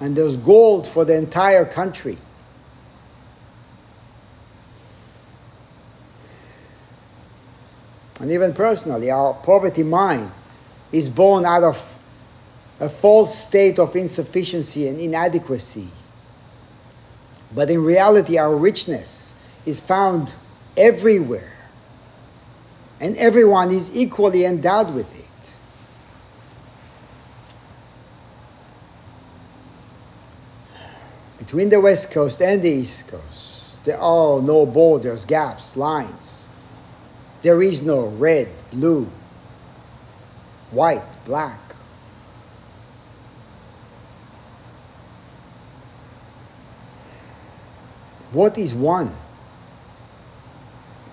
And 0.00 0.14
there's 0.14 0.36
gold 0.36 0.86
for 0.86 1.04
the 1.04 1.16
entire 1.16 1.64
country. 1.64 2.16
And 8.20 8.30
even 8.30 8.54
personally, 8.54 9.10
our 9.10 9.34
poverty 9.34 9.82
mind 9.82 10.30
is 10.92 11.10
born 11.10 11.44
out 11.44 11.64
of 11.64 11.98
a 12.78 12.88
false 12.88 13.36
state 13.36 13.78
of 13.78 13.96
insufficiency 13.96 14.86
and 14.86 15.00
inadequacy. 15.00 15.88
But 17.56 17.70
in 17.70 17.82
reality, 17.82 18.36
our 18.36 18.54
richness 18.54 19.34
is 19.64 19.80
found 19.80 20.34
everywhere. 20.76 21.54
And 23.00 23.16
everyone 23.16 23.70
is 23.70 23.96
equally 23.96 24.44
endowed 24.44 24.94
with 24.94 25.18
it. 25.18 25.54
Between 31.38 31.70
the 31.70 31.80
West 31.80 32.10
Coast 32.10 32.42
and 32.42 32.60
the 32.62 32.68
East 32.68 33.08
Coast, 33.08 33.82
there 33.84 33.98
are 33.98 34.42
no 34.42 34.66
borders, 34.66 35.24
gaps, 35.24 35.78
lines. 35.78 36.48
There 37.40 37.62
is 37.62 37.80
no 37.80 38.06
red, 38.06 38.48
blue, 38.70 39.08
white, 40.72 41.24
black. 41.24 41.65
What 48.36 48.58
is 48.58 48.74
one? 48.74 49.14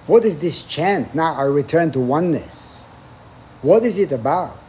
What 0.07 0.25
is 0.25 0.39
this 0.39 0.61
chant? 0.61 1.15
Now 1.15 1.35
I 1.35 1.43
return 1.43 1.89
to 1.91 1.99
oneness. 2.01 2.87
What 3.61 3.83
is 3.83 3.97
it 3.97 4.11
about? 4.11 4.59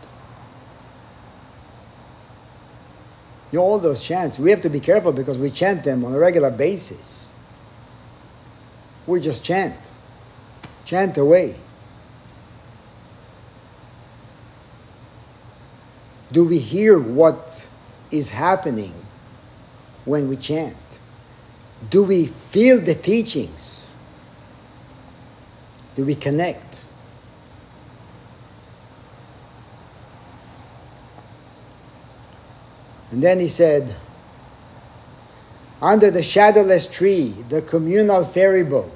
You 3.51 3.59
know, 3.59 3.65
all 3.65 3.81
those 3.81 4.01
chants, 4.01 4.39
we 4.39 4.51
have 4.51 4.61
to 4.61 4.71
be 4.71 4.79
careful 4.79 5.11
because 5.11 5.37
we 5.37 5.51
chant 5.51 5.83
them 5.83 6.05
on 6.05 6.15
a 6.15 6.19
regular 6.21 6.53
basis. 6.53 7.33
We 9.05 9.21
just 9.21 9.43
chant. 9.43 9.91
Chant 10.85 11.19
away. 11.19 11.57
Do 16.31 16.45
we 16.45 16.61
hear 16.61 17.01
what 17.01 17.67
is 18.13 18.31
happening 18.31 18.95
when 20.05 20.29
we 20.29 20.37
chant? 20.37 20.77
Do 21.91 22.03
we 22.03 22.27
feel 22.27 22.81
the 22.81 22.95
teachings? 22.95 23.93
Do 25.97 26.05
we 26.05 26.15
connect? 26.15 26.85
And 33.11 33.23
then 33.23 33.39
he 33.39 33.47
said, 33.47 33.95
under 35.81 36.11
the 36.11 36.23
shadowless 36.23 36.87
tree, 36.87 37.35
the 37.49 37.63
communal 37.63 38.25
ferry 38.25 38.65
boat, 38.65 38.91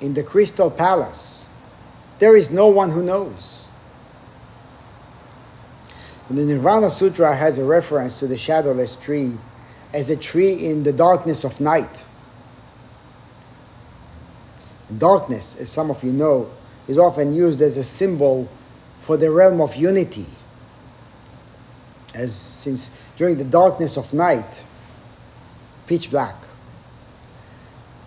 in 0.00 0.14
the 0.14 0.22
crystal 0.22 0.70
palace, 0.70 1.48
there 2.18 2.36
is 2.36 2.50
no 2.50 2.68
one 2.68 2.90
who 2.90 3.02
knows. 3.02 3.64
And 6.28 6.38
the 6.38 6.44
Nirvana 6.44 6.88
Sutra 6.88 7.34
has 7.34 7.58
a 7.58 7.64
reference 7.64 8.18
to 8.20 8.26
the 8.26 8.38
shadowless 8.38 8.96
tree 8.96 9.32
as 9.92 10.10
a 10.10 10.16
tree 10.16 10.66
in 10.66 10.82
the 10.82 10.92
darkness 10.92 11.44
of 11.44 11.60
night. 11.60 12.04
Darkness, 14.98 15.56
as 15.56 15.70
some 15.70 15.90
of 15.90 16.02
you 16.04 16.12
know, 16.12 16.50
is 16.86 16.98
often 16.98 17.34
used 17.34 17.60
as 17.60 17.76
a 17.76 17.84
symbol 17.84 18.48
for 19.00 19.16
the 19.16 19.30
realm 19.30 19.60
of 19.60 19.74
unity. 19.76 20.26
As 22.14 22.34
since 22.34 22.90
during 23.16 23.36
the 23.36 23.44
darkness 23.44 23.96
of 23.96 24.12
night, 24.14 24.62
pitch 25.86 26.10
black, 26.10 26.36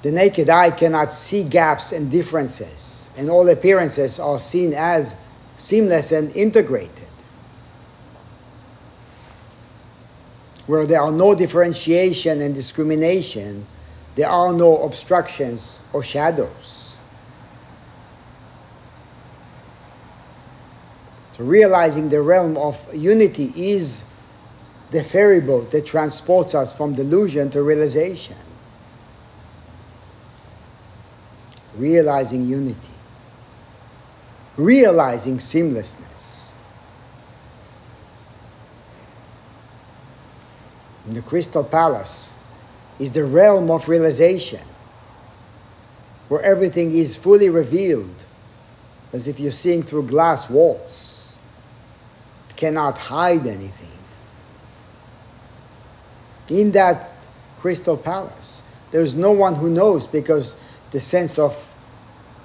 the 0.02 0.12
naked 0.12 0.50
eye 0.50 0.72
cannot 0.72 1.12
see 1.12 1.44
gaps 1.44 1.92
and 1.92 2.10
differences, 2.10 3.10
and 3.18 3.30
all 3.30 3.48
appearances 3.50 4.20
are 4.20 4.40
seen 4.40 4.74
as 4.74 5.16
seamless 5.58 6.12
and 6.14 6.34
integrated. 6.36 7.09
Where 10.70 10.86
there 10.86 11.02
are 11.02 11.12
no 11.12 11.34
differentiation 11.34 12.42
and 12.42 12.54
discrimination, 12.54 13.66
there 14.14 14.30
are 14.30 14.54
no 14.54 14.84
obstructions 14.84 15.82
or 15.94 16.04
shadows. 16.04 16.96
So, 21.36 21.44
realizing 21.44 22.10
the 22.10 22.22
realm 22.22 22.56
of 22.56 22.94
unity 22.94 23.52
is 23.56 24.04
the 24.92 25.04
ferry 25.04 25.42
boat 25.42 25.72
that 25.72 25.88
transports 25.88 26.54
us 26.54 26.72
from 26.72 26.94
delusion 26.94 27.50
to 27.50 27.64
realization. 27.64 28.38
Realizing 31.76 32.48
unity, 32.48 32.94
realizing 34.56 35.40
seamlessness. 35.40 36.09
In 41.10 41.16
the 41.16 41.22
Crystal 41.24 41.64
Palace 41.64 42.32
is 43.00 43.14
the 43.14 43.26
realm 43.26 43.72
of 43.72 43.90
realization, 43.90 44.62
where 46.28 46.42
everything 46.44 46.96
is 46.96 47.16
fully 47.16 47.50
revealed, 47.50 48.26
as 49.12 49.28
if 49.28 49.40
you're 49.40 49.52
seeing 49.52 49.82
through 49.82 50.06
glass 50.06 50.48
walls. 50.52 51.36
It 52.52 52.58
cannot 52.58 53.00
hide 53.00 53.48
anything. 53.48 53.90
In 56.48 56.72
that 56.74 57.10
Crystal 57.60 57.98
Palace, 57.98 58.62
there's 58.92 59.16
no 59.16 59.32
one 59.32 59.56
who 59.56 59.70
knows 59.72 60.06
because 60.06 60.56
the 60.92 61.00
sense 61.00 61.40
of 61.40 61.74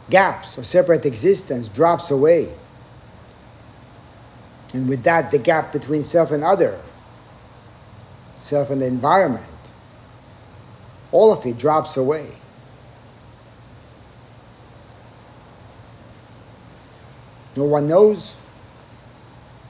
gaps 0.09 0.57
or 0.57 0.63
separate 0.63 1.05
existence 1.05 1.69
drops 1.69 2.11
away. 2.11 2.49
And 4.73 4.89
with 4.89 5.03
that, 5.03 5.33
the 5.33 5.39
gap 5.39 5.71
between 5.71 6.03
self 6.03 6.31
and 6.31 6.43
other 6.43 6.81
self 8.45 8.69
and 8.69 8.83
the 8.83 8.87
environment, 8.87 9.43
all 11.13 11.33
of 11.33 11.47
it 11.47 11.57
drops 11.57 11.97
away. 11.97 12.29
No 17.57 17.65
one 17.65 17.89
knows, 17.89 18.35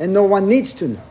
and 0.01 0.13
no 0.13 0.25
one 0.25 0.49
needs 0.49 0.73
to 0.73 0.89
know. 0.89 1.03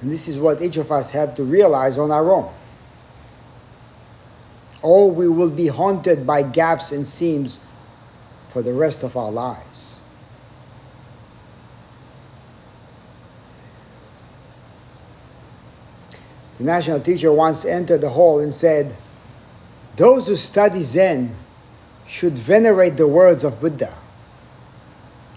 And 0.00 0.10
this 0.10 0.26
is 0.26 0.36
what 0.36 0.60
each 0.60 0.76
of 0.76 0.90
us 0.90 1.10
have 1.10 1.36
to 1.36 1.44
realize 1.44 1.98
on 1.98 2.10
our 2.10 2.28
own. 2.28 2.52
Or 4.82 5.08
we 5.08 5.28
will 5.28 5.50
be 5.50 5.68
haunted 5.68 6.26
by 6.26 6.42
gaps 6.42 6.90
and 6.90 7.06
seams 7.06 7.60
for 8.48 8.62
the 8.62 8.72
rest 8.72 9.04
of 9.04 9.16
our 9.16 9.30
lives. 9.30 9.71
The 16.62 16.66
national 16.68 17.00
teacher 17.00 17.32
once 17.32 17.64
entered 17.64 18.02
the 18.02 18.10
hall 18.10 18.38
and 18.38 18.54
said, 18.54 18.94
Those 19.96 20.28
who 20.28 20.36
study 20.36 20.82
Zen 20.82 21.34
should 22.06 22.34
venerate 22.34 22.96
the 22.96 23.08
words 23.08 23.42
of 23.42 23.60
Buddha. 23.60 23.92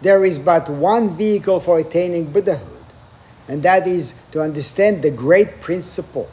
There 0.04 0.24
is 0.24 0.38
but 0.38 0.70
one 0.70 1.18
vehicle 1.18 1.62
for 1.62 1.80
attaining 1.80 2.32
Buddhahood, 2.32 2.86
and 3.48 3.64
that 3.64 3.88
is 3.88 4.14
to 4.34 4.42
understand 4.44 5.02
the 5.02 5.10
great 5.10 5.62
principle, 5.62 6.30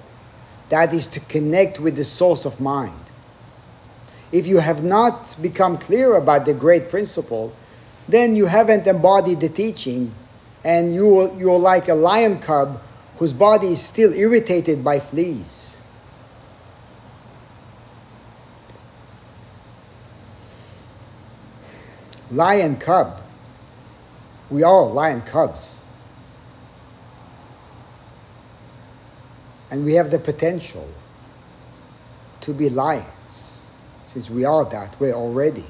that 0.69 0.93
is 0.93 1.07
to 1.07 1.21
connect 1.21 1.81
with 1.81 1.97
the 1.97 2.05
source 2.05 2.45
of 2.45 2.61
mind. 2.61 3.11
If 4.31 4.47
you 4.47 4.59
have 4.59 4.85
not 4.85 5.41
become 5.41 5.79
clear 5.79 6.17
about 6.17 6.45
the 6.45 6.53
great 6.53 6.91
principle, 6.91 7.55
then 8.11 8.37
you 8.37 8.45
haven't 8.45 8.87
embodied 8.87 9.41
the 9.41 9.49
teaching, 9.49 10.13
and 10.63 10.95
you, 10.95 11.35
you're 11.39 11.59
like 11.59 11.89
a 11.89 11.95
lion 11.95 12.41
cub 12.41 12.79
whose 13.23 13.33
body 13.33 13.69
is 13.69 13.81
still 13.81 14.13
irritated 14.13 14.83
by 14.83 14.99
fleas. 14.99 15.77
Lion 22.33 22.75
cub. 22.75 23.23
We 24.51 24.65
all 24.65 24.91
lion 24.91 25.21
cubs. 25.21 25.79
And 29.71 29.85
we 29.85 29.95
have 29.95 30.11
the 30.11 30.19
potential 30.19 30.89
to 32.41 32.53
be 32.53 32.69
lions, 32.71 33.69
since 34.05 34.29
we 34.29 34.45
are 34.45 34.65
that 34.65 34.99
way 34.99 35.13
already. 35.13 35.67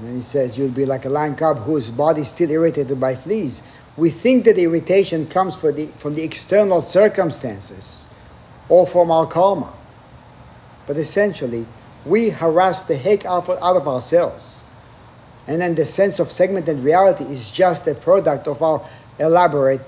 And 0.00 0.08
then 0.08 0.16
he 0.16 0.22
says, 0.22 0.56
You'll 0.56 0.70
be 0.70 0.86
like 0.86 1.04
a 1.04 1.10
lion 1.10 1.36
cub 1.36 1.58
whose 1.58 1.90
body 1.90 2.22
is 2.22 2.28
still 2.28 2.50
irritated 2.50 2.98
by 2.98 3.14
fleas. 3.14 3.62
We 3.98 4.08
think 4.08 4.44
that 4.44 4.56
irritation 4.56 5.26
comes 5.26 5.60
the, 5.60 5.86
from 5.96 6.14
the 6.14 6.22
external 6.22 6.80
circumstances 6.80 8.08
or 8.70 8.86
from 8.86 9.10
our 9.10 9.26
karma. 9.26 9.70
But 10.86 10.96
essentially, 10.96 11.66
we 12.06 12.30
harass 12.30 12.82
the 12.84 12.96
heck 12.96 13.26
out 13.26 13.50
of 13.50 13.86
ourselves. 13.86 14.64
And 15.46 15.60
then 15.60 15.74
the 15.74 15.84
sense 15.84 16.18
of 16.18 16.30
segmented 16.30 16.78
reality 16.78 17.24
is 17.24 17.50
just 17.50 17.86
a 17.86 17.94
product 17.94 18.48
of 18.48 18.62
our 18.62 18.82
elaborate 19.18 19.82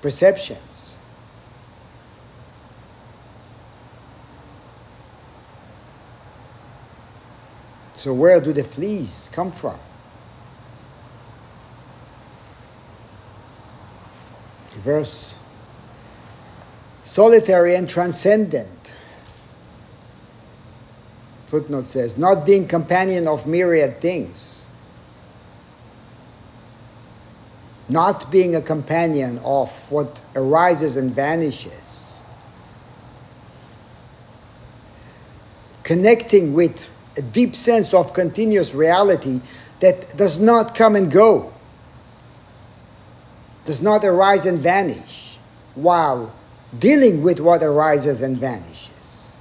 perception. 0.00 0.56
So, 7.98 8.14
where 8.14 8.40
do 8.40 8.52
the 8.52 8.62
fleas 8.62 9.28
come 9.32 9.50
from? 9.50 9.76
Verse 14.84 15.34
solitary 17.02 17.74
and 17.74 17.88
transcendent. 17.88 18.94
Footnote 21.48 21.88
says, 21.88 22.16
not 22.16 22.46
being 22.46 22.68
companion 22.68 23.26
of 23.26 23.48
myriad 23.48 24.00
things, 24.00 24.64
not 27.88 28.30
being 28.30 28.54
a 28.54 28.62
companion 28.62 29.38
of 29.38 29.90
what 29.90 30.20
arises 30.36 30.96
and 30.96 31.12
vanishes, 31.12 32.20
connecting 35.82 36.54
with 36.54 36.92
a 37.18 37.22
deep 37.22 37.54
sense 37.54 37.92
of 37.92 38.14
continuous 38.14 38.72
reality 38.72 39.40
that 39.80 40.16
does 40.16 40.38
not 40.38 40.74
come 40.74 40.96
and 40.96 41.10
go, 41.10 41.52
does 43.64 43.82
not 43.82 44.04
arise 44.04 44.46
and 44.46 44.60
vanish, 44.60 45.38
while 45.74 46.32
dealing 46.78 47.22
with 47.22 47.40
what 47.40 47.62
arises 47.62 48.22
and 48.22 48.38
vanishes. 48.38 49.32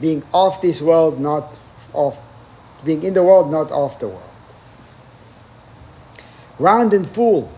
Being 0.00 0.24
of 0.32 0.60
this 0.60 0.80
world, 0.80 1.20
not 1.20 1.58
of, 1.94 2.18
being 2.84 3.04
in 3.04 3.14
the 3.14 3.22
world, 3.22 3.52
not 3.52 3.70
of 3.70 3.98
the 4.00 4.08
world. 4.08 4.22
round 6.58 6.92
and 6.94 7.06
full. 7.06 7.50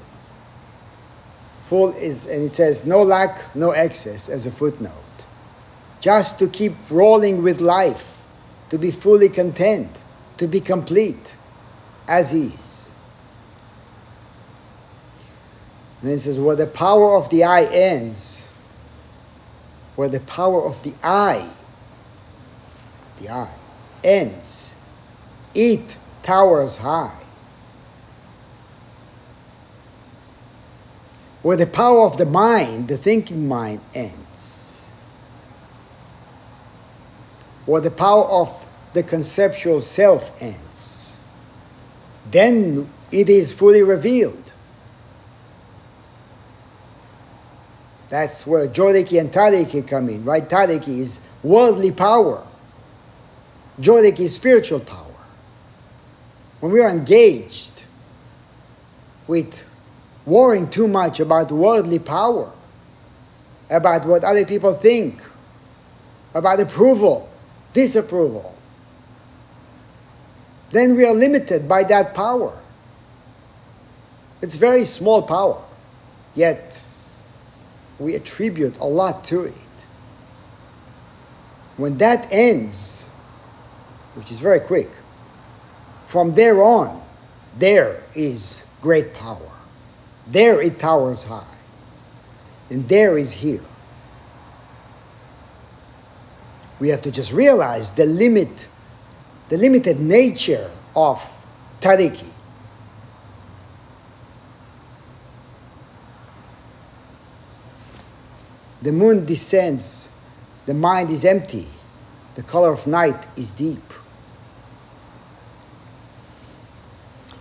Full 1.64 1.91
is, 1.95 2.27
and 2.27 2.45
it 2.45 2.53
says, 2.53 2.85
no 2.85 3.03
lack, 3.03 3.55
no 3.57 3.71
excess 3.71 4.29
as 4.29 4.47
a 4.47 4.51
footnote. 4.51 5.06
Just 6.01 6.38
to 6.38 6.49
keep 6.49 6.74
rolling 6.90 7.42
with 7.42 7.61
life, 7.61 8.24
to 8.70 8.78
be 8.78 8.90
fully 8.90 9.28
content, 9.28 10.03
to 10.36 10.47
be 10.47 10.61
complete, 10.61 11.36
as 12.07 12.32
is. 12.32 12.92
And 16.03 16.11
it 16.11 16.20
says, 16.20 16.38
where 16.38 16.57
the 16.57 16.66
power 16.66 17.16
of 17.16 17.30
the 17.30 17.42
I 17.42 17.64
ends, 17.64 18.49
where 19.97 20.09
the 20.09 20.20
power 20.20 20.64
of 20.64 20.82
the 20.82 20.94
I, 21.03 21.49
the 23.20 23.30
I, 23.30 23.51
ends, 24.05 24.74
it 25.55 25.97
towers 26.22 26.76
high. 26.76 27.18
Where 31.42 31.57
the 31.57 31.66
power 31.66 32.03
of 32.05 32.18
the 32.18 32.26
mind, 32.26 32.88
the 32.88 32.99
thinking 32.99 33.49
mind, 33.49 33.80
ends. 33.94 34.26
Where 37.67 37.81
the 37.81 37.91
power 37.91 38.25
of 38.25 38.64
the 38.97 39.03
conceptual 39.03 39.83
self 39.83 40.33
ends. 40.43 41.19
Then 42.31 42.89
it 43.12 43.29
is 43.29 43.53
fully 43.53 43.83
revealed. 43.83 44.53
That's 48.09 48.47
where 48.47 48.67
Joriki 48.69 49.21
and 49.21 49.31
Tariki 49.31 49.87
come 49.87 50.09
in, 50.09 50.25
right? 50.25 50.49
Tariki 50.49 50.99
is 50.99 51.21
worldly 51.43 51.91
power. 51.91 52.47
Joriki 53.79 54.21
is 54.21 54.35
spiritual 54.35 54.81
power. 54.81 55.03
When 56.61 56.73
we 56.73 56.81
are 56.81 56.89
engaged 56.89 57.85
with 59.27 59.69
worrying 60.25 60.71
too 60.71 60.89
much 60.89 61.21
about 61.21 61.53
worldly 61.53 61.99
power, 61.99 62.51
about 63.69 64.07
what 64.07 64.25
other 64.25 64.47
people 64.47 64.73
think, 64.73 65.21
about 66.33 66.61
approval, 66.61 67.29
disapproval, 67.77 68.57
then 70.70 70.97
we 70.97 71.05
are 71.05 71.12
limited 71.12 71.68
by 71.68 71.85
that 71.85 72.14
power. 72.14 72.59
It's 74.41 74.57
very 74.57 74.87
small 74.87 75.20
power, 75.20 75.62
yet 76.35 76.81
we 77.99 78.14
attribute 78.14 78.79
a 78.79 78.87
lot 78.87 79.24
to 79.24 79.45
it. 79.45 79.55
When 81.77 81.99
that 81.99 82.27
ends, 82.33 83.11
which 84.14 84.31
is 84.31 84.41
very 84.41 84.61
quick, 84.61 84.89
from 86.07 86.35
there 86.35 86.62
on, 86.62 87.03
there 87.59 88.03
is 88.14 88.64
great 88.81 89.12
power. 89.12 89.53
There 90.27 90.62
it 90.62 90.79
towers 90.79 91.24
high. 91.24 91.59
And 92.70 92.89
there 92.89 93.18
is 93.18 93.33
here. 93.33 93.64
We 96.79 96.89
have 96.91 97.03
to 97.03 97.11
just 97.11 97.33
realize 97.33 97.93
the 97.93 98.05
limit, 98.07 98.68
the 99.49 99.57
limited 99.57 100.01
nature 100.01 100.70
of 100.95 101.18
Tariki. 101.81 102.29
The 108.83 108.93
moon 108.93 109.24
descends, 109.24 110.09
the 110.66 110.74
mind 110.74 111.11
is 111.11 111.24
empty, 111.24 111.66
the 112.35 112.43
color 112.43 112.72
of 112.72 112.87
night 112.87 113.27
is 113.37 113.51
deep. 113.51 113.83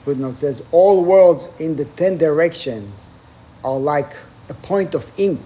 Footnote 0.05 0.35
says, 0.35 0.63
all 0.71 1.03
worlds 1.03 1.49
in 1.59 1.75
the 1.75 1.85
ten 1.85 2.17
directions 2.17 3.07
are 3.63 3.77
like 3.77 4.13
a 4.49 4.53
point 4.53 4.95
of 4.95 5.11
ink. 5.19 5.41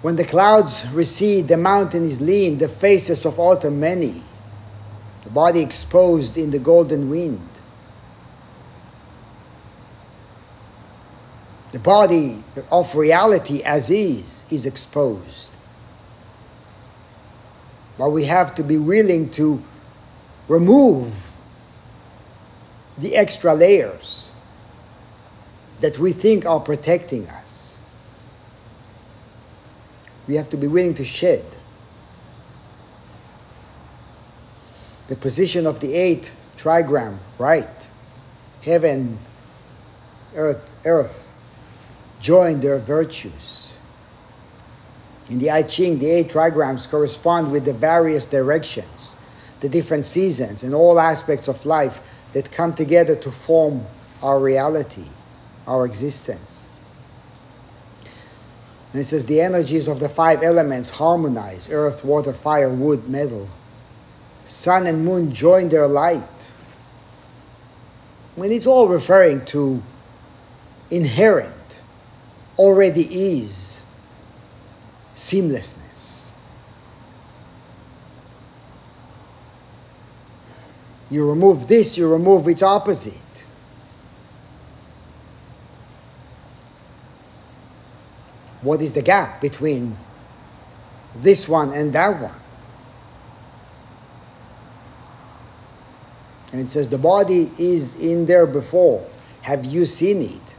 When 0.00 0.16
the 0.16 0.24
clouds 0.24 0.86
recede, 0.92 1.48
the 1.48 1.56
mountain 1.56 2.04
is 2.04 2.20
lean, 2.20 2.58
the 2.58 2.68
faces 2.68 3.26
of 3.26 3.40
autumn 3.40 3.80
many, 3.80 4.22
the 5.24 5.30
body 5.30 5.60
exposed 5.60 6.38
in 6.38 6.50
the 6.50 6.58
golden 6.58 7.10
wind. 7.10 7.48
The 11.72 11.80
body 11.80 12.44
of 12.70 12.94
reality 12.94 13.62
as 13.62 13.90
is 13.90 14.46
is 14.50 14.64
exposed. 14.64 15.52
But 17.98 18.10
we 18.10 18.24
have 18.24 18.54
to 18.54 18.62
be 18.62 18.78
willing 18.78 19.28
to 19.30 19.62
remove 20.46 21.30
the 22.96 23.16
extra 23.16 23.52
layers 23.52 24.30
that 25.80 25.98
we 25.98 26.12
think 26.12 26.46
are 26.46 26.60
protecting 26.60 27.28
us. 27.28 27.47
We 30.28 30.34
have 30.34 30.50
to 30.50 30.56
be 30.58 30.66
willing 30.66 30.94
to 30.94 31.04
shed. 31.04 31.44
The 35.08 35.16
position 35.16 35.66
of 35.66 35.80
the 35.80 35.94
eight 35.94 36.30
trigram, 36.58 37.16
right? 37.38 37.90
Heaven, 38.62 39.18
earth, 40.34 40.70
earth 40.84 41.34
join 42.20 42.60
their 42.60 42.78
virtues. 42.78 43.74
In 45.30 45.38
the 45.38 45.50
I 45.50 45.62
Ching, 45.62 45.98
the 45.98 46.10
eight 46.10 46.28
trigrams 46.28 46.88
correspond 46.88 47.50
with 47.50 47.64
the 47.64 47.72
various 47.72 48.26
directions, 48.26 49.16
the 49.60 49.68
different 49.68 50.04
seasons, 50.04 50.62
and 50.62 50.74
all 50.74 51.00
aspects 51.00 51.48
of 51.48 51.64
life 51.64 52.00
that 52.32 52.50
come 52.52 52.74
together 52.74 53.16
to 53.16 53.30
form 53.30 53.86
our 54.22 54.38
reality, 54.38 55.06
our 55.66 55.86
existence. 55.86 56.67
And 58.92 59.00
it 59.02 59.04
says 59.04 59.26
the 59.26 59.40
energies 59.40 59.86
of 59.86 60.00
the 60.00 60.08
five 60.08 60.42
elements 60.42 60.90
harmonize 60.90 61.68
earth, 61.70 62.04
water, 62.04 62.32
fire, 62.32 62.70
wood, 62.70 63.08
metal. 63.08 63.48
Sun 64.46 64.86
and 64.86 65.04
moon 65.04 65.34
join 65.34 65.68
their 65.68 65.86
light. 65.86 66.50
When 68.34 68.50
it's 68.50 68.66
all 68.66 68.88
referring 68.88 69.44
to 69.46 69.82
inherent 70.90 71.80
already 72.56 73.02
is 73.02 73.82
seamlessness. 75.14 76.30
You 81.10 81.28
remove 81.28 81.68
this, 81.68 81.98
you 81.98 82.10
remove 82.10 82.48
its 82.48 82.62
opposite. 82.62 83.27
What 88.60 88.82
is 88.82 88.92
the 88.92 89.02
gap 89.02 89.40
between 89.40 89.96
this 91.16 91.48
one 91.48 91.72
and 91.72 91.92
that 91.92 92.20
one? 92.20 92.34
And 96.52 96.60
it 96.62 96.66
says 96.66 96.88
the 96.88 96.98
body 96.98 97.50
is 97.58 97.98
in 97.98 98.26
there 98.26 98.46
before. 98.46 99.06
Have 99.42 99.64
you 99.64 99.86
seen 99.86 100.22
it? 100.22 100.54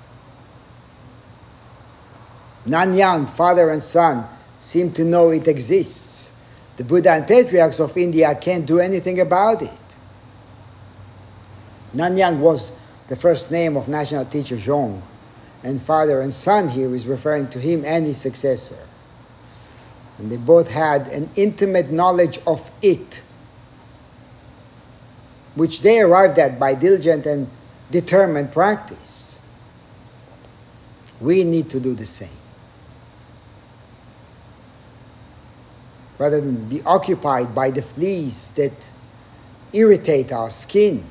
Nanyang, 2.65 3.29
father 3.29 3.69
and 3.69 3.81
son, 3.81 4.25
seem 4.59 4.91
to 4.93 5.03
know 5.03 5.31
it 5.31 5.47
exists. 5.47 6.31
The 6.77 6.83
Buddha 6.83 7.11
and 7.11 7.27
patriarchs 7.27 7.79
of 7.79 7.97
India 7.97 8.33
can't 8.35 8.65
do 8.65 8.79
anything 8.79 9.19
about 9.19 9.61
it. 9.61 9.69
Nanyang 11.93 12.39
was 12.39 12.71
the 13.07 13.15
first 13.15 13.49
name 13.51 13.75
of 13.75 13.87
national 13.87 14.25
teacher 14.25 14.55
Zhong, 14.55 15.01
and 15.63 15.81
father 15.81 16.21
and 16.21 16.33
son 16.33 16.69
here 16.69 16.93
is 16.95 17.07
referring 17.07 17.49
to 17.49 17.59
him 17.59 17.83
and 17.85 18.05
his 18.05 18.17
successor. 18.17 18.77
And 20.17 20.31
they 20.31 20.37
both 20.37 20.71
had 20.71 21.07
an 21.07 21.29
intimate 21.35 21.91
knowledge 21.91 22.39
of 22.45 22.69
it, 22.81 23.21
which 25.55 25.81
they 25.81 26.01
arrived 26.01 26.39
at 26.39 26.59
by 26.59 26.73
diligent 26.73 27.25
and 27.25 27.49
determined 27.91 28.51
practice. 28.51 29.39
We 31.19 31.43
need 31.43 31.69
to 31.71 31.79
do 31.79 31.95
the 31.95 32.05
same. 32.05 32.29
rather 36.19 36.41
than 36.41 36.67
be 36.67 36.83
occupied 36.83 37.55
by 37.55 37.71
the 37.71 37.81
fleas 37.81 38.49
that 38.49 38.73
irritate 39.73 40.31
our 40.31 40.49
skin, 40.49 41.03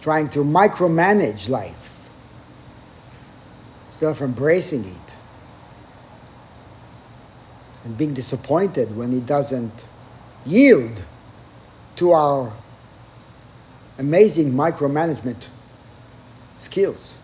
trying 0.00 0.28
to 0.28 0.40
micromanage 0.40 1.48
life 1.48 1.79
instead 4.00 4.12
of 4.12 4.22
embracing 4.22 4.82
it 4.82 5.16
and 7.84 7.98
being 7.98 8.14
disappointed 8.14 8.96
when 8.96 9.12
it 9.12 9.26
doesn't 9.26 9.84
yield 10.46 11.04
to 11.96 12.12
our 12.12 12.50
amazing 13.98 14.52
micromanagement 14.52 15.48
skills. 16.56 17.18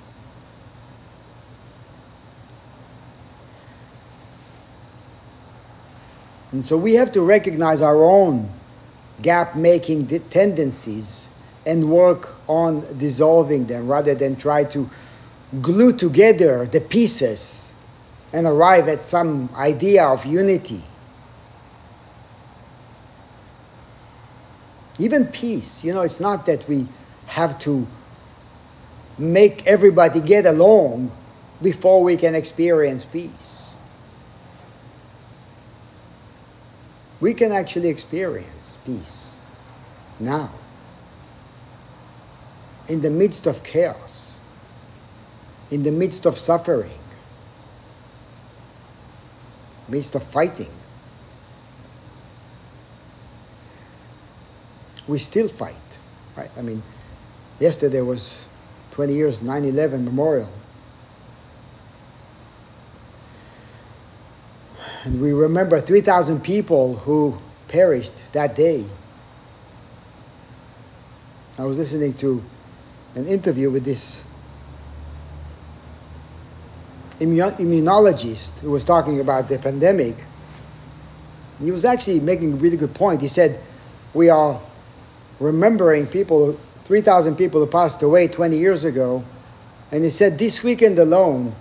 And 6.52 6.66
so 6.66 6.76
we 6.76 6.92
have 6.94 7.10
to 7.12 7.22
recognize 7.22 7.80
our 7.80 8.04
own 8.04 8.50
gap 9.22 9.56
making 9.56 10.08
tendencies 10.28 11.30
and 11.64 11.90
work 11.90 12.36
on 12.46 12.98
dissolving 12.98 13.66
them 13.66 13.88
rather 13.88 14.14
than 14.14 14.36
try 14.36 14.62
to 14.64 14.90
glue 15.62 15.92
together 15.92 16.66
the 16.66 16.80
pieces 16.80 17.72
and 18.32 18.46
arrive 18.46 18.88
at 18.88 19.02
some 19.02 19.48
idea 19.54 20.04
of 20.04 20.26
unity. 20.26 20.82
Even 24.98 25.26
peace, 25.26 25.84
you 25.84 25.92
know, 25.92 26.02
it's 26.02 26.20
not 26.20 26.46
that 26.46 26.68
we 26.68 26.86
have 27.26 27.58
to 27.60 27.86
make 29.18 29.66
everybody 29.66 30.20
get 30.20 30.46
along 30.46 31.10
before 31.62 32.02
we 32.02 32.16
can 32.16 32.34
experience 32.34 33.04
peace. 33.04 33.74
We 37.20 37.32
can 37.32 37.52
actually 37.52 37.88
experience 37.88 38.76
peace 38.84 39.34
now, 40.18 40.50
in 42.88 43.00
the 43.00 43.10
midst 43.10 43.46
of 43.46 43.62
chaos, 43.62 44.25
in 45.70 45.82
the 45.82 45.90
midst 45.90 46.26
of 46.26 46.38
suffering, 46.38 46.98
midst 49.88 50.14
of 50.14 50.22
fighting. 50.22 50.70
We 55.08 55.18
still 55.18 55.48
fight, 55.48 55.98
right? 56.36 56.50
I 56.56 56.62
mean, 56.62 56.82
yesterday 57.60 58.00
was 58.00 58.46
20 58.90 59.14
years 59.14 59.40
9/11 59.40 60.04
memorial. 60.04 60.50
And 65.04 65.20
we 65.20 65.32
remember 65.32 65.80
3,000 65.80 66.42
people 66.42 66.96
who 66.96 67.38
perished 67.68 68.32
that 68.32 68.56
day. 68.56 68.86
I 71.58 71.64
was 71.64 71.78
listening 71.78 72.14
to 72.14 72.42
an 73.14 73.28
interview 73.28 73.70
with 73.70 73.84
this 73.84 74.22
immunologist 77.20 78.58
who 78.60 78.70
was 78.70 78.84
talking 78.84 79.20
about 79.20 79.48
the 79.48 79.58
pandemic. 79.58 80.16
He 81.60 81.70
was 81.70 81.84
actually 81.84 82.20
making 82.20 82.52
a 82.52 82.56
really 82.56 82.76
good 82.76 82.94
point. 82.94 83.20
He 83.22 83.28
said, 83.28 83.60
We 84.12 84.28
are 84.28 84.60
remembering 85.40 86.06
people, 86.06 86.58
3,000 86.84 87.36
people 87.36 87.60
who 87.60 87.66
passed 87.66 88.02
away 88.02 88.28
20 88.28 88.58
years 88.58 88.84
ago. 88.84 89.24
And 89.90 90.04
he 90.04 90.10
said, 90.10 90.38
This 90.38 90.62
weekend 90.62 90.98
alone, 90.98 91.54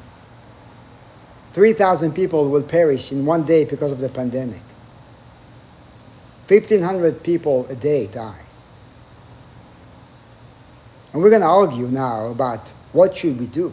3,000 1.53 2.13
people 2.13 2.49
will 2.49 2.63
perish 2.63 3.11
in 3.11 3.25
one 3.25 3.45
day 3.45 3.63
because 3.63 3.91
of 3.91 3.99
the 3.99 4.09
pandemic. 4.09 4.61
1,500 6.47 7.23
people 7.23 7.65
a 7.69 7.75
day 7.75 8.07
die. 8.07 8.41
And 11.13 11.23
we're 11.23 11.29
going 11.29 11.41
to 11.41 11.47
argue 11.47 11.87
now 11.87 12.27
about 12.27 12.67
what 12.91 13.15
should 13.15 13.39
we 13.39 13.47
do. 13.47 13.71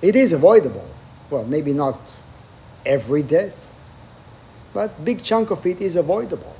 It 0.00 0.14
is 0.14 0.32
avoidable. 0.32 0.88
Well, 1.30 1.44
maybe 1.44 1.72
not 1.72 1.98
every 2.86 3.22
death, 3.22 3.56
but 4.72 5.04
big 5.04 5.22
chunk 5.22 5.50
of 5.50 5.66
it 5.66 5.80
is 5.80 5.96
avoidable. 5.96 6.56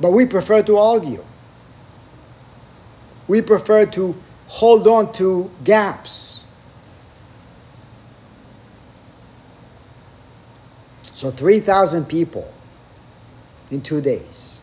But 0.00 0.12
we 0.12 0.26
prefer 0.26 0.62
to 0.62 0.78
argue. 0.78 1.24
We 3.26 3.40
prefer 3.40 3.86
to 3.86 4.16
hold 4.48 4.86
on 4.86 5.12
to 5.14 5.50
gaps. 5.62 6.42
So 11.02 11.30
3,000 11.30 12.06
people 12.06 12.52
in 13.70 13.80
two 13.80 14.00
days. 14.00 14.60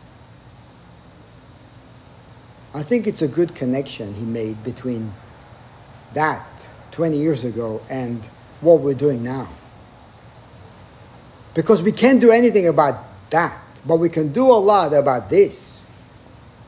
I 2.73 2.83
think 2.83 3.07
it's 3.07 3.21
a 3.21 3.27
good 3.27 3.55
connection 3.55 4.13
he 4.13 4.23
made 4.23 4.63
between 4.63 5.13
that 6.13 6.45
20 6.91 7.17
years 7.17 7.43
ago 7.43 7.81
and 7.89 8.23
what 8.61 8.79
we're 8.79 8.93
doing 8.93 9.23
now. 9.23 9.47
Because 11.53 11.81
we 11.81 11.91
can't 11.91 12.21
do 12.21 12.31
anything 12.31 12.67
about 12.67 13.03
that, 13.29 13.59
but 13.85 13.97
we 13.97 14.09
can 14.09 14.31
do 14.31 14.45
a 14.45 14.59
lot 14.59 14.93
about 14.93 15.29
this, 15.29 15.85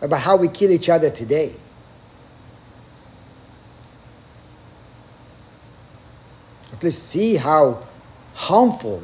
about 0.01 0.19
how 0.19 0.35
we 0.35 0.47
kill 0.47 0.71
each 0.71 0.89
other 0.89 1.09
today. 1.09 1.53
At 6.73 6.83
least 6.83 7.03
see 7.03 7.35
how 7.35 7.83
harmful 8.33 9.03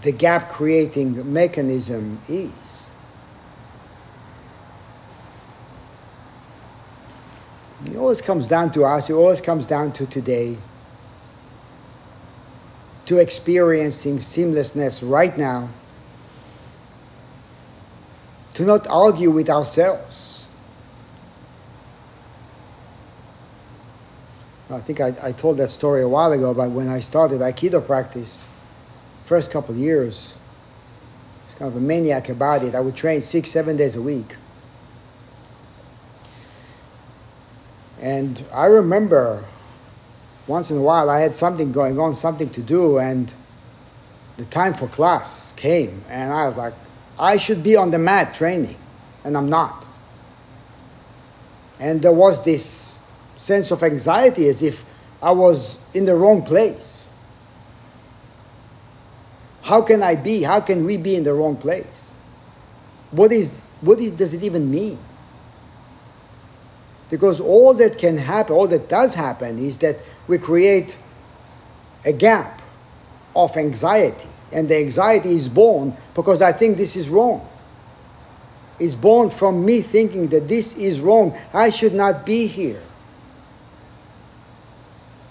the 0.00 0.10
gap 0.10 0.50
creating 0.50 1.32
mechanism 1.32 2.20
is. 2.28 2.61
It 7.86 7.96
always 7.96 8.20
comes 8.20 8.48
down 8.48 8.70
to 8.72 8.84
us, 8.84 9.10
it 9.10 9.14
always 9.14 9.40
comes 9.40 9.66
down 9.66 9.92
to 9.92 10.06
today, 10.06 10.56
to 13.06 13.18
experiencing 13.18 14.18
seamlessness 14.18 15.08
right 15.08 15.36
now, 15.36 15.68
to 18.54 18.64
not 18.64 18.86
argue 18.88 19.30
with 19.30 19.50
ourselves. 19.50 20.46
I 24.70 24.80
think 24.80 25.00
I, 25.00 25.12
I 25.22 25.32
told 25.32 25.58
that 25.58 25.70
story 25.70 26.02
a 26.02 26.08
while 26.08 26.32
ago 26.32 26.50
about 26.50 26.70
when 26.70 26.88
I 26.88 27.00
started 27.00 27.40
Aikido 27.40 27.84
practice, 27.84 28.48
first 29.24 29.50
couple 29.50 29.74
years. 29.74 30.34
I 30.34 31.44
was 31.44 31.54
kind 31.58 31.68
of 31.68 31.76
a 31.76 31.80
maniac 31.80 32.30
about 32.30 32.64
it. 32.64 32.74
I 32.74 32.80
would 32.80 32.96
train 32.96 33.20
six, 33.20 33.50
seven 33.50 33.76
days 33.76 33.96
a 33.96 34.02
week. 34.02 34.36
And 38.02 38.44
I 38.52 38.66
remember 38.66 39.44
once 40.48 40.72
in 40.72 40.76
a 40.76 40.82
while 40.82 41.08
I 41.08 41.20
had 41.20 41.34
something 41.34 41.70
going 41.70 42.00
on, 42.00 42.14
something 42.14 42.50
to 42.50 42.60
do, 42.60 42.98
and 42.98 43.32
the 44.36 44.44
time 44.46 44.74
for 44.74 44.88
class 44.88 45.52
came, 45.52 46.04
and 46.08 46.32
I 46.32 46.46
was 46.46 46.56
like, 46.56 46.74
I 47.18 47.38
should 47.38 47.62
be 47.62 47.76
on 47.76 47.92
the 47.92 47.98
mat 47.98 48.34
training, 48.34 48.76
and 49.24 49.36
I'm 49.36 49.48
not. 49.48 49.86
And 51.78 52.02
there 52.02 52.12
was 52.12 52.44
this 52.44 52.98
sense 53.36 53.70
of 53.70 53.84
anxiety 53.84 54.48
as 54.48 54.62
if 54.62 54.84
I 55.22 55.30
was 55.30 55.78
in 55.94 56.04
the 56.04 56.16
wrong 56.16 56.42
place. 56.42 57.08
How 59.62 59.80
can 59.80 60.02
I 60.02 60.16
be? 60.16 60.42
How 60.42 60.60
can 60.60 60.84
we 60.84 60.96
be 60.96 61.14
in 61.14 61.22
the 61.22 61.32
wrong 61.32 61.56
place? 61.56 62.14
What 63.12 63.30
is 63.30 63.60
what 63.80 64.00
is 64.00 64.10
does 64.12 64.34
it 64.34 64.42
even 64.42 64.70
mean? 64.70 64.98
Because 67.12 67.40
all 67.40 67.74
that 67.74 67.98
can 67.98 68.16
happen, 68.16 68.56
all 68.56 68.66
that 68.68 68.88
does 68.88 69.14
happen, 69.14 69.58
is 69.58 69.76
that 69.78 69.96
we 70.28 70.38
create 70.38 70.96
a 72.06 72.12
gap 72.12 72.62
of 73.36 73.54
anxiety. 73.58 74.30
And 74.50 74.66
the 74.66 74.78
anxiety 74.78 75.34
is 75.34 75.46
born 75.46 75.94
because 76.14 76.40
I 76.40 76.52
think 76.52 76.78
this 76.78 76.96
is 76.96 77.10
wrong. 77.10 77.46
It's 78.80 78.94
born 78.94 79.28
from 79.28 79.62
me 79.62 79.82
thinking 79.82 80.28
that 80.28 80.48
this 80.48 80.74
is 80.78 81.00
wrong. 81.00 81.36
I 81.52 81.68
should 81.68 81.92
not 81.92 82.24
be 82.24 82.46
here. 82.46 82.80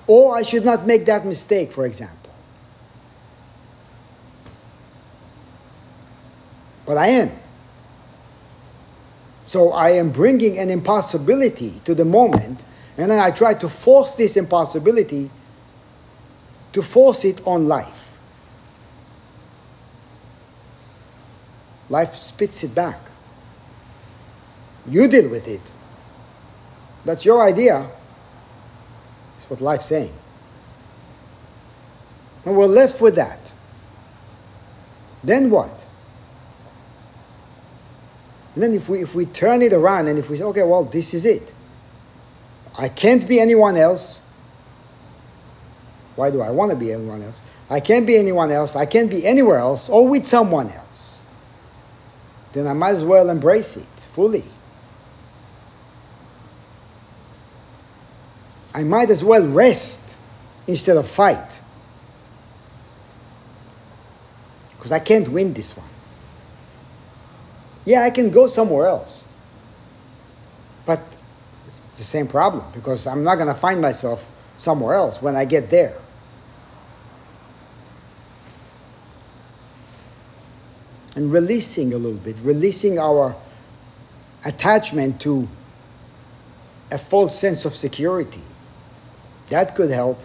Or 0.05 0.37
I 0.37 0.43
should 0.43 0.63
not 0.63 0.85
make 0.85 1.05
that 1.05 1.25
mistake, 1.25 1.71
for 1.71 1.87
example. 1.87 2.31
But 6.85 6.97
I 6.97 7.07
am. 7.07 7.31
So 9.51 9.71
I 9.73 9.89
am 9.89 10.11
bringing 10.11 10.57
an 10.59 10.69
impossibility 10.69 11.81
to 11.83 11.93
the 11.93 12.05
moment, 12.05 12.63
and 12.97 13.11
then 13.11 13.19
I 13.19 13.31
try 13.31 13.53
to 13.55 13.67
force 13.67 14.15
this 14.15 14.37
impossibility 14.37 15.29
to 16.71 16.81
force 16.81 17.25
it 17.25 17.45
on 17.45 17.67
life. 17.67 18.17
Life 21.89 22.15
spits 22.15 22.63
it 22.63 22.73
back. 22.73 22.97
You 24.87 25.09
deal 25.09 25.27
with 25.27 25.49
it. 25.49 25.69
That's 27.03 27.25
your 27.25 27.43
idea. 27.43 27.89
That's 29.35 29.49
what 29.49 29.59
life's 29.59 29.87
saying. 29.87 30.13
And 32.45 32.55
we're 32.55 32.67
left 32.67 33.01
with 33.01 33.15
that. 33.15 33.51
Then 35.21 35.49
what? 35.49 35.87
And 38.53 38.63
then 38.63 38.73
if 38.73 38.89
we, 38.89 39.01
if 39.01 39.15
we 39.15 39.25
turn 39.25 39.61
it 39.61 39.73
around 39.73 40.07
and 40.07 40.19
if 40.19 40.29
we 40.29 40.37
say, 40.37 40.43
okay, 40.43 40.63
well, 40.63 40.83
this 40.83 41.13
is 41.13 41.25
it. 41.25 41.53
I 42.77 42.89
can't 42.89 43.27
be 43.27 43.39
anyone 43.39 43.77
else. 43.77 44.21
Why 46.15 46.31
do 46.31 46.41
I 46.41 46.51
want 46.51 46.71
to 46.71 46.77
be 46.77 46.91
anyone 46.91 47.21
else? 47.21 47.41
I 47.69 47.79
can't 47.79 48.05
be 48.05 48.17
anyone 48.17 48.51
else. 48.51 48.75
I 48.75 48.85
can't 48.85 49.09
be 49.09 49.25
anywhere 49.25 49.57
else 49.57 49.87
or 49.87 50.07
with 50.07 50.25
someone 50.25 50.69
else. 50.69 51.23
Then 52.53 52.67
I 52.67 52.73
might 52.73 52.91
as 52.91 53.05
well 53.05 53.29
embrace 53.29 53.77
it 53.77 53.87
fully. 54.13 54.43
I 58.73 58.83
might 58.83 59.09
as 59.09 59.23
well 59.23 59.47
rest 59.47 60.15
instead 60.67 60.97
of 60.97 61.07
fight. 61.07 61.61
because 64.81 64.91
I 64.91 64.97
can't 64.97 65.29
win 65.29 65.53
this 65.53 65.77
one. 65.77 65.90
Yeah, 67.85 68.03
I 68.03 68.09
can 68.09 68.29
go 68.29 68.47
somewhere 68.47 68.87
else. 68.87 69.27
But 70.85 70.99
it's 71.67 71.79
the 71.95 72.03
same 72.03 72.27
problem 72.27 72.65
because 72.73 73.07
I'm 73.07 73.23
not 73.23 73.35
going 73.35 73.47
to 73.47 73.59
find 73.59 73.81
myself 73.81 74.29
somewhere 74.57 74.93
else 74.93 75.21
when 75.21 75.35
I 75.35 75.45
get 75.45 75.69
there. 75.69 75.97
And 81.15 81.31
releasing 81.31 81.93
a 81.93 81.97
little 81.97 82.19
bit, 82.19 82.37
releasing 82.41 82.97
our 82.97 83.35
attachment 84.45 85.19
to 85.21 85.47
a 86.89 86.97
false 86.97 87.37
sense 87.37 87.65
of 87.65 87.73
security. 87.73 88.43
That 89.49 89.75
could 89.75 89.89
help. 89.89 90.19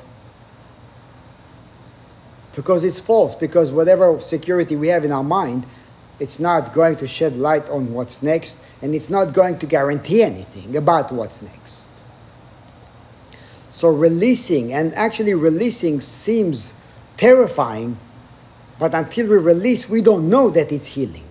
Because 2.54 2.84
it's 2.84 3.00
false, 3.00 3.34
because 3.34 3.70
whatever 3.70 4.18
security 4.20 4.76
we 4.76 4.88
have 4.88 5.04
in 5.04 5.12
our 5.12 5.24
mind, 5.24 5.66
it's 6.18 6.38
not 6.40 6.72
going 6.72 6.96
to 6.96 7.06
shed 7.06 7.36
light 7.36 7.68
on 7.68 7.92
what's 7.92 8.22
next, 8.22 8.58
and 8.80 8.94
it's 8.94 9.10
not 9.10 9.32
going 9.32 9.58
to 9.58 9.66
guarantee 9.66 10.22
anything 10.22 10.76
about 10.76 11.12
what's 11.12 11.42
next. 11.42 11.88
So, 13.72 13.90
releasing, 13.90 14.72
and 14.72 14.94
actually 14.94 15.34
releasing 15.34 16.00
seems 16.00 16.72
terrifying, 17.16 17.98
but 18.78 18.94
until 18.94 19.26
we 19.26 19.36
release, 19.36 19.88
we 19.88 20.00
don't 20.00 20.30
know 20.30 20.48
that 20.50 20.72
it's 20.72 20.86
healing. 20.88 21.26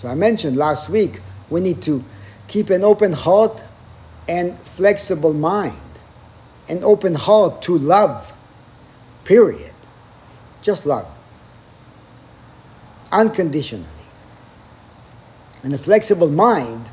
So 0.00 0.08
I 0.08 0.14
mentioned 0.14 0.56
last 0.56 0.88
week 0.88 1.20
we 1.50 1.60
need 1.60 1.82
to 1.82 2.02
keep 2.48 2.70
an 2.70 2.82
open 2.82 3.12
heart 3.12 3.62
and 4.30 4.58
flexible 4.60 5.34
mind. 5.34 5.76
An 6.68 6.84
open 6.84 7.14
heart 7.16 7.62
to 7.62 7.76
love, 7.76 8.32
period. 9.24 9.74
Just 10.62 10.86
love. 10.86 11.06
Unconditionally. 13.10 13.88
And 15.64 15.74
a 15.74 15.78
flexible 15.78 16.30
mind 16.30 16.90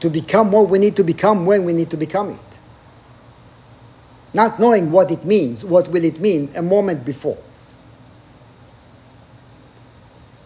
to 0.00 0.08
become 0.08 0.52
what 0.52 0.70
we 0.70 0.78
need 0.78 0.96
to 0.96 1.04
become 1.04 1.46
when 1.46 1.64
we 1.64 1.72
need 1.72 1.90
to 1.90 1.96
become 1.96 2.30
it. 2.30 2.58
Not 4.32 4.60
knowing 4.60 4.92
what 4.92 5.10
it 5.10 5.24
means, 5.24 5.64
what 5.64 5.88
will 5.88 6.04
it 6.04 6.20
mean 6.20 6.50
a 6.54 6.62
moment 6.62 7.04
before. 7.04 7.38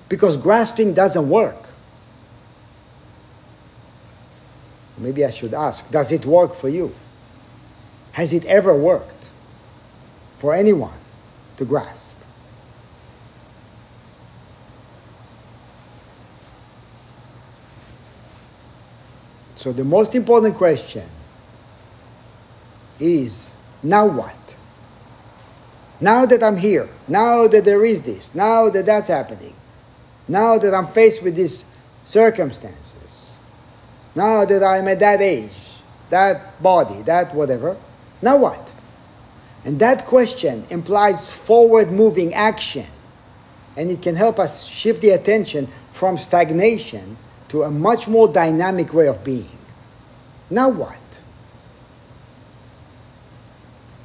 because 0.09 0.37
grasping 0.37 0.95
doesn't 0.95 1.29
work. 1.29 1.68
Maybe 4.99 5.25
I 5.25 5.31
should 5.31 5.55
ask 5.55 5.91
Does 5.91 6.13
it 6.13 6.27
work 6.27 6.55
for 6.55 6.69
you? 6.69 6.95
Has 8.13 8.33
it 8.33 8.45
ever 8.47 8.75
worked 8.75 9.31
for 10.39 10.55
anyone 10.55 10.99
to 11.57 11.65
grasp? 11.65 12.17
So, 19.57 19.73
the 19.73 19.85
most 19.85 20.15
important 20.15 20.55
question 20.55 21.05
is 23.01 23.55
now 23.83 24.07
what? 24.07 24.57
Now 26.01 26.27
that 26.27 26.45
I'm 26.45 26.57
here, 26.57 26.89
now 27.09 27.49
that 27.49 27.65
there 27.65 27.85
is 27.85 28.03
this, 28.03 28.35
now 28.35 28.69
that 28.69 28.87
that's 28.87 29.09
happening, 29.09 29.55
now 30.29 30.59
that 30.59 30.73
I'm 30.73 30.87
faced 30.87 31.25
with 31.25 31.35
these 31.35 31.65
circumstances, 32.05 32.98
now 34.19 34.45
that 34.45 34.65
I'm 34.65 34.89
at 34.89 34.99
that 34.99 35.23
age, 35.23 35.81
that 36.11 36.61
body, 36.61 37.03
that 37.03 37.33
whatever, 37.35 37.77
now 38.21 38.37
what? 38.37 38.75
And 39.65 39.79
that 39.79 40.07
question 40.07 40.65
implies 40.71 41.33
forward 41.33 41.93
moving 41.93 42.35
action. 42.35 42.87
And 43.77 43.93
it 43.93 44.03
can 44.03 44.17
help 44.17 44.41
us 44.41 44.65
shift 44.65 45.03
the 45.03 45.11
attention 45.11 45.69
from 45.93 46.19
stagnation 46.19 47.17
to 47.51 47.63
a 47.63 47.71
much 47.71 48.09
more 48.09 48.27
dynamic 48.27 48.93
way 48.93 49.07
of 49.07 49.23
being. 49.23 49.59
Now 50.51 50.69
what? 50.69 50.99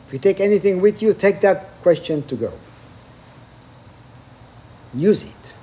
If 0.07 0.13
you 0.13 0.19
take 0.19 0.39
anything 0.39 0.79
with 0.79 1.01
you, 1.01 1.15
take 1.15 1.41
that 1.41 1.81
question 1.81 2.21
to 2.27 2.35
go. 2.35 2.53
Use 4.93 5.23
it. 5.23 5.53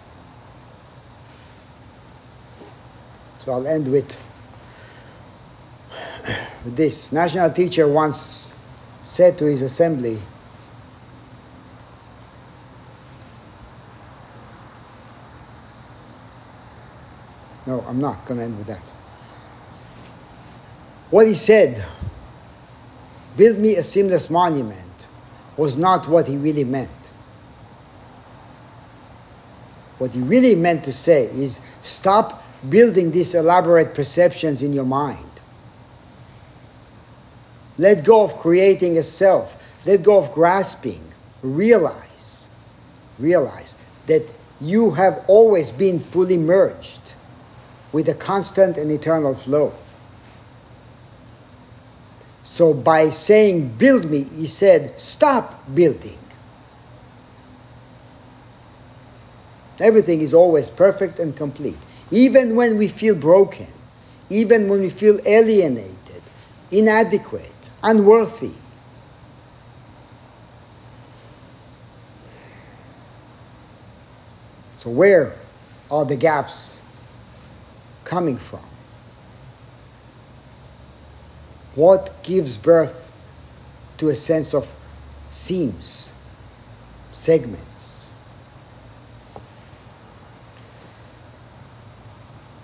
So 3.44 3.52
I'll 3.52 3.66
end 3.68 3.92
with 3.92 4.18
this. 6.64 7.12
National 7.12 7.50
teacher 7.50 7.86
once 7.88 8.52
said 9.02 9.38
to 9.38 9.44
his 9.44 9.62
assembly, 9.62 10.20
No, 17.66 17.84
I'm 17.86 18.00
not 18.00 18.24
going 18.26 18.38
to 18.38 18.44
end 18.44 18.58
with 18.58 18.66
that. 18.66 18.82
What 21.10 21.26
he 21.26 21.34
said, 21.34 21.84
build 23.36 23.58
me 23.58 23.76
a 23.76 23.82
seamless 23.82 24.28
monument, 24.30 25.06
was 25.56 25.76
not 25.76 26.08
what 26.08 26.26
he 26.26 26.36
really 26.36 26.64
meant. 26.64 26.90
What 29.98 30.14
he 30.14 30.20
really 30.20 30.54
meant 30.54 30.84
to 30.84 30.92
say 30.92 31.26
is 31.26 31.60
stop 31.82 32.42
building 32.68 33.10
these 33.10 33.34
elaborate 33.34 33.94
perceptions 33.94 34.62
in 34.62 34.72
your 34.72 34.86
mind. 34.86 35.29
Let 37.78 38.04
go 38.04 38.22
of 38.24 38.36
creating 38.36 38.98
a 38.98 39.02
self. 39.02 39.56
Let 39.86 40.02
go 40.02 40.18
of 40.18 40.32
grasping. 40.32 41.02
Realize, 41.42 42.48
realize 43.18 43.74
that 44.06 44.30
you 44.60 44.92
have 44.92 45.24
always 45.26 45.70
been 45.70 45.98
fully 45.98 46.36
merged 46.36 47.12
with 47.92 48.08
a 48.08 48.14
constant 48.14 48.76
and 48.76 48.90
eternal 48.90 49.34
flow. 49.34 49.72
So 52.44 52.74
by 52.74 53.08
saying, 53.08 53.76
build 53.78 54.10
me, 54.10 54.24
he 54.24 54.46
said, 54.46 55.00
stop 55.00 55.74
building. 55.74 56.18
Everything 59.78 60.20
is 60.20 60.34
always 60.34 60.68
perfect 60.68 61.18
and 61.18 61.34
complete 61.34 61.78
even 62.10 62.56
when 62.56 62.76
we 62.76 62.88
feel 62.88 63.14
broken, 63.14 63.68
even 64.28 64.68
when 64.68 64.80
we 64.80 64.90
feel 64.90 65.20
alienated, 65.24 66.22
inadequate, 66.70 67.59
unworthy. 67.82 68.52
So, 74.76 74.90
where 74.90 75.36
are 75.90 76.04
the 76.04 76.16
gaps 76.16 76.78
coming 78.04 78.36
from? 78.36 78.64
What 81.74 82.22
gives 82.22 82.56
birth 82.56 83.12
to 83.98 84.08
a 84.08 84.14
sense 84.14 84.54
of 84.54 84.74
seams, 85.30 86.12
segments? 87.12 87.70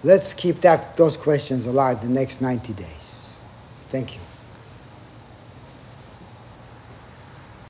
let's 0.06 0.32
keep 0.32 0.60
that, 0.60 0.96
those 0.96 1.16
questions 1.16 1.66
alive 1.66 2.00
the 2.00 2.08
next 2.08 2.40
90 2.40 2.72
days. 2.74 3.34
Thank 3.88 4.14
you. 4.14 4.25